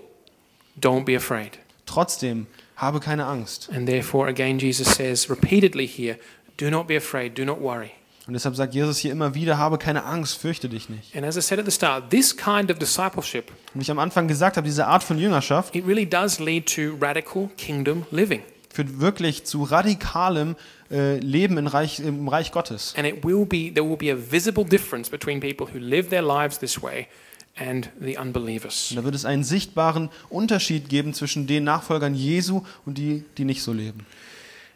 [0.79, 1.59] don't be afraid.
[1.93, 3.69] Trotzdem, habe keine Angst.
[3.71, 6.17] And therefore, again, Jesus says repeatedly here,
[6.57, 7.91] do not be afraid, do not worry.
[8.25, 11.15] Und deshalb sagt Jesus hier immer wieder, habe keine Angst, fürchte dich nicht.
[11.15, 13.99] And as I said at the start, this kind of discipleship, Und wie ich am
[13.99, 18.41] Anfang gesagt habe, diese Art von Jüngerschaft it really does lead to radical kingdom living.
[18.73, 20.55] führt wirklich zu radikalem
[20.89, 22.95] äh, Leben im Reich, im Reich Gottes.
[22.97, 26.23] And it will be there will be a visible difference between people who live their
[26.23, 27.07] lives this way
[27.55, 28.91] and the unbelievers.
[28.91, 33.45] Und da wird es einen sichtbaren Unterschied geben zwischen den Nachfolgern Jesu und die, die
[33.45, 34.05] nicht so leben.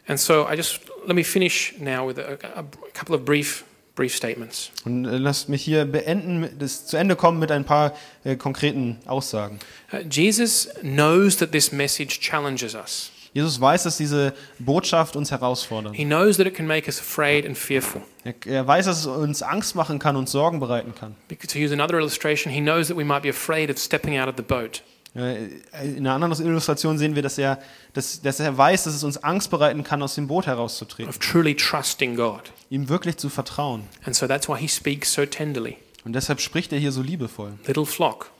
[0.06, 2.64] And so I just let me finish now with a, a,
[2.94, 3.64] couple of brief
[3.94, 4.70] brief statements.
[4.84, 8.98] Und äh, lasst mich hier beenden, das zu Ende kommen mit ein paar äh, konkreten
[9.06, 9.58] Aussagen.
[9.92, 13.10] Uh, Jesus knows that this message challenges us.
[13.38, 15.94] Jesus weiß, dass diese Botschaft uns herausfordert.
[15.94, 18.02] He knows that it can make us afraid and fearful.
[18.24, 21.14] Er, er weiß, dass es uns Angst machen kann und Sorgen bereiten kann.
[21.28, 24.34] To use another illustration, he knows that we might be afraid of stepping out of
[24.36, 24.82] the boat.
[25.14, 27.58] In einer anderen Illustration sehen wir, dass er,
[27.92, 31.18] dass, dass er weiß, dass es uns Angst bereiten kann, aus dem Boot herauszutreten, of
[31.18, 32.52] truly trusting God.
[32.70, 33.84] ihm wirklich zu vertrauen.
[34.04, 35.76] And so that's why he speaks so tenderly.
[36.04, 37.52] Und deshalb spricht er hier so liebevoll.
[37.66, 38.30] Little flock.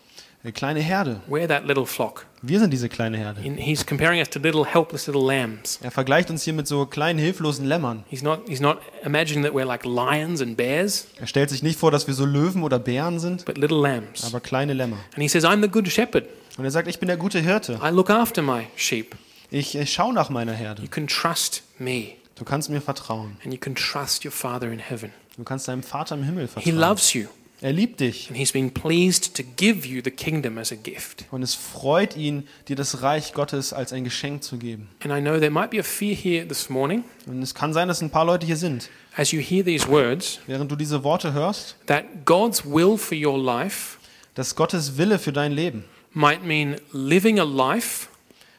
[0.44, 1.20] Eine kleine Herde.
[1.28, 2.26] We're that little flock.
[2.42, 3.40] Wir sind diese kleine Herde.
[3.42, 5.80] In- He's comparing us to little helpless little lambs.
[5.82, 8.04] Er vergleicht uns hier mit so kleinen, hilflosen Lämmern.
[8.08, 11.78] He's not, he's not imagining that we're like lions and bears, Er stellt sich nicht
[11.78, 14.24] vor, dass wir so Löwen oder Bären sind, but little lambs.
[14.24, 14.98] aber kleine Lämmer.
[15.14, 16.24] And he says, I'm the good shepherd.
[16.56, 17.80] Und er sagt, ich bin der gute Hirte.
[17.84, 19.16] I look after my sheep.
[19.50, 20.82] Ich, ich schaue nach meiner Herde.
[20.82, 23.36] You can trust me, Du kannst mir vertrauen.
[23.44, 25.10] and you can trust your Father in heaven.
[25.36, 26.76] Du kannst deinem Vater im Himmel He vertrauen.
[26.76, 27.26] loves you,
[27.60, 28.28] Er liebt dich.
[28.28, 31.24] and he's been pleased to give you the kingdom as a gift.
[31.32, 34.88] Und es freut ihn, dir das Reich Gottes als ein Geschenk zu geben.
[35.02, 37.88] And I know there might be a fear here this morning Und es kann sein,
[37.88, 38.88] dass ein paar Leute hier sind.
[39.16, 43.36] as you hear these words Während du diese Worte hörst, that God's will for your
[43.38, 43.98] life
[44.34, 48.06] dass Gottes Wille für dein Leben might mean living a life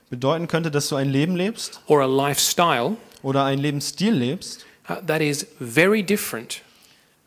[0.09, 4.95] bedeuten könnte, dass du ein Leben lebst or a lifestyle oder einen Lebensstil lebst, uh,
[5.07, 6.61] that is very different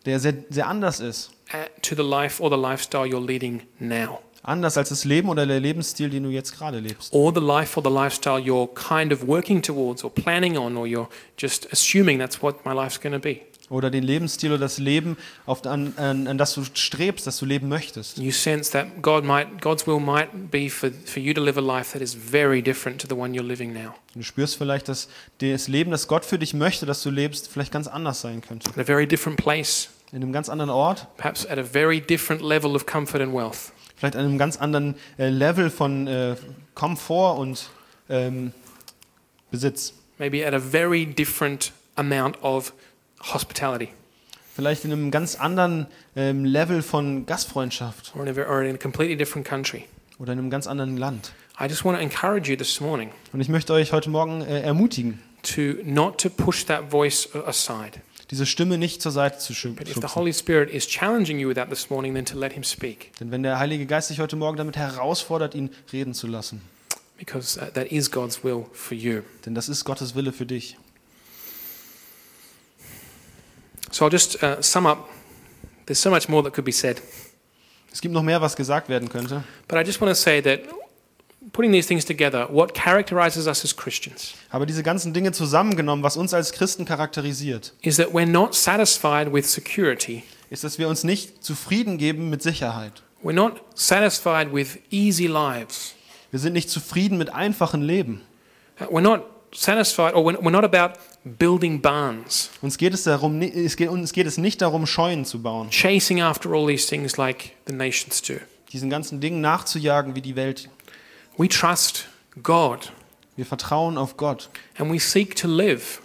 [0.07, 1.31] der sehr, sehr anders ist.
[1.53, 4.21] uh, to the life or the lifestyle you're leading now.
[4.45, 7.13] Anders als das Leben oder der Lebensstil, den du jetzt gerade lebst.
[7.13, 10.85] Or the life or the lifestyle you're kind of working towards or planning on, or
[10.87, 11.09] you're
[11.41, 13.43] just assuming that's what my life's going to be.
[13.71, 17.47] Oder den Lebensstil oder das Leben, auf, an, an, an das du strebst, das du
[17.47, 18.19] leben möchtest.
[18.19, 21.61] You sense that God might, God's will might be for, for you to live a
[21.63, 23.95] life that is very different to the one you're living now.
[24.15, 25.09] Du spürst vielleicht, dass
[25.39, 28.69] das Leben, das Gott für dich möchte, dass du lebst, vielleicht ganz anders sein könnte.
[28.71, 32.43] At a very different place, In einem ganz anderen Ort, perhaps at a very different
[32.43, 33.73] level of comfort and wealth.
[33.97, 36.37] vielleicht an einem ganz anderen äh, Level von äh,
[36.75, 37.71] Komfort und
[38.11, 38.53] ähm,
[39.51, 39.95] Besitz.
[40.19, 42.73] Maybe at a very different amount of
[43.23, 43.89] hospitality
[44.55, 48.79] Vielleicht in einem ganz anderen ähm, Level von Gastfreundschaft or in, a, or in a
[48.79, 49.85] completely different country.
[50.19, 51.33] oder in einem ganz anderen Land.
[51.59, 54.61] I just want to encourage you this morning Und ich möchte euch heute Morgen äh,
[54.61, 57.93] ermutigen, to not to push that voice aside.
[58.31, 60.15] diese Stimme nicht zur Seite zu schub- But if the schubsen.
[60.17, 63.31] Holy Spirit is challenging you with that this morning, then to let Him speak, Denn
[63.31, 66.61] wenn der Heilige Geist dich heute Morgen damit herausfordert, ihn reden zu lassen,
[67.19, 69.23] because uh, that is God's will for you.
[69.47, 70.77] denn das ist Gottes Wille für dich.
[73.93, 75.09] So I'll just uh, sum up.
[75.87, 77.01] There's so much more that could be said,
[77.93, 79.45] Es gibt noch mehr, was gesagt werden könnte.
[79.69, 80.61] but I just want to say that
[81.53, 86.17] putting these things together, what characterizes us as Christians Aber diese ganzen Dinge zusammengenommen, was
[86.17, 90.23] uns als Christen charakterisiert, is that we're not satisfied with security.
[90.51, 93.03] ist, dass wir uns nicht zufrieden geben mit Sicherheit.
[93.23, 95.95] We're not satisfied with easy lives.
[96.31, 98.23] Wir sind nicht zufrieden mit einfachen Leben.
[98.81, 99.23] Uh, We're not
[99.53, 104.27] satisfied, or we're not about building barns, Uns geht es, darum, es geht, uns geht
[104.27, 108.35] es nicht darum, Scheunen zu bauen, chasing after all these things like the nations do.
[108.73, 110.69] diesen ganzen Dingen nachzujagen wie die Welt.
[111.37, 112.07] We trust
[112.43, 112.93] God
[113.37, 116.03] Wir vertrauen auf Gott and we seek to live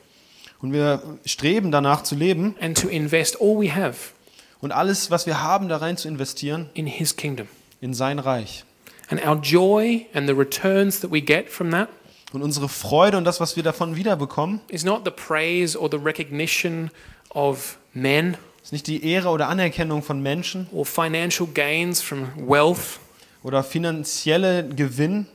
[0.61, 4.11] und wir streben danach zu leben and to invest all we have
[4.59, 7.47] und alles, was wir haben, da rein zu investieren in His kingdom.
[7.81, 8.63] in sein Reich.
[9.09, 11.89] And our joy and the returns that we get from that
[12.33, 15.97] Und unsere Freude und das, was wir davon wiederbekommen, is not the praise or the
[15.97, 16.91] recognition
[17.29, 22.99] of men ist nicht die Ehre oder Anerkennung von Menschen or financial gains from wealth,
[23.43, 25.25] oder finanzielle Gewinn,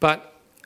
[0.00, 0.18] but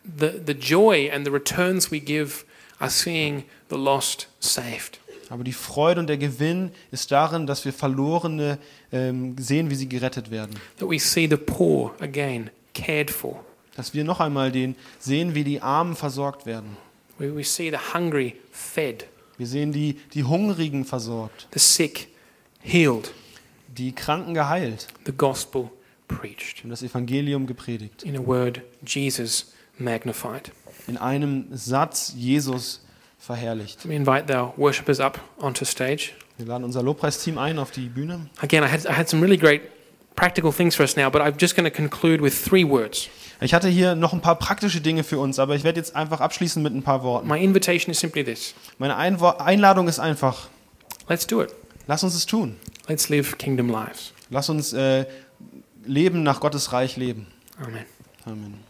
[0.03, 2.45] the, the joy and the returns we give
[2.81, 4.99] are seeing the lost saved.
[5.29, 8.59] aber die Freude und der Gewinn ist darin, dass wir Verlorene
[8.93, 10.57] ähm, sehen, wie sie gerettet werden.
[10.79, 13.45] That we see the poor again cared for.
[13.81, 16.77] Dass wir noch einmal den sehen, wie die Armen versorgt werden.
[17.17, 19.07] We, we see the hungry fed,
[19.39, 22.09] Wir sehen die, die Hungrigen versorgt, the sick
[22.61, 23.15] healed,
[23.69, 25.71] die Kranken geheilt the gospel
[26.09, 26.63] preached.
[26.63, 28.03] und das Evangelium gepredigt.
[28.03, 30.53] In a word, Jesus magnified.
[30.87, 32.85] In einem Satz Jesus
[33.19, 33.87] verherrlicht.
[33.87, 36.13] Me invite our worshippers up onto stage.
[36.37, 38.29] Wir laden unser Lobpreisteam ein auf die Bühne.
[38.43, 39.63] Again, I had, I had some really great
[40.17, 43.09] practical things for us now, but I'm just going to conclude with three words.
[43.43, 46.21] Ich hatte hier noch ein paar praktische Dinge für uns, aber ich werde jetzt einfach
[46.21, 47.27] abschließen mit ein paar Worten.
[47.27, 50.49] My invitation is simply this Meine Einwo Einladung ist einfach,
[51.09, 51.55] let's do it.
[51.87, 52.57] lass uns es tun.
[52.87, 54.13] Let's live kingdom lives.
[54.29, 55.07] Lass uns äh,
[55.85, 57.27] leben, nach Gottes Reich leben.
[57.59, 57.87] Amen.
[58.27, 58.70] Amen.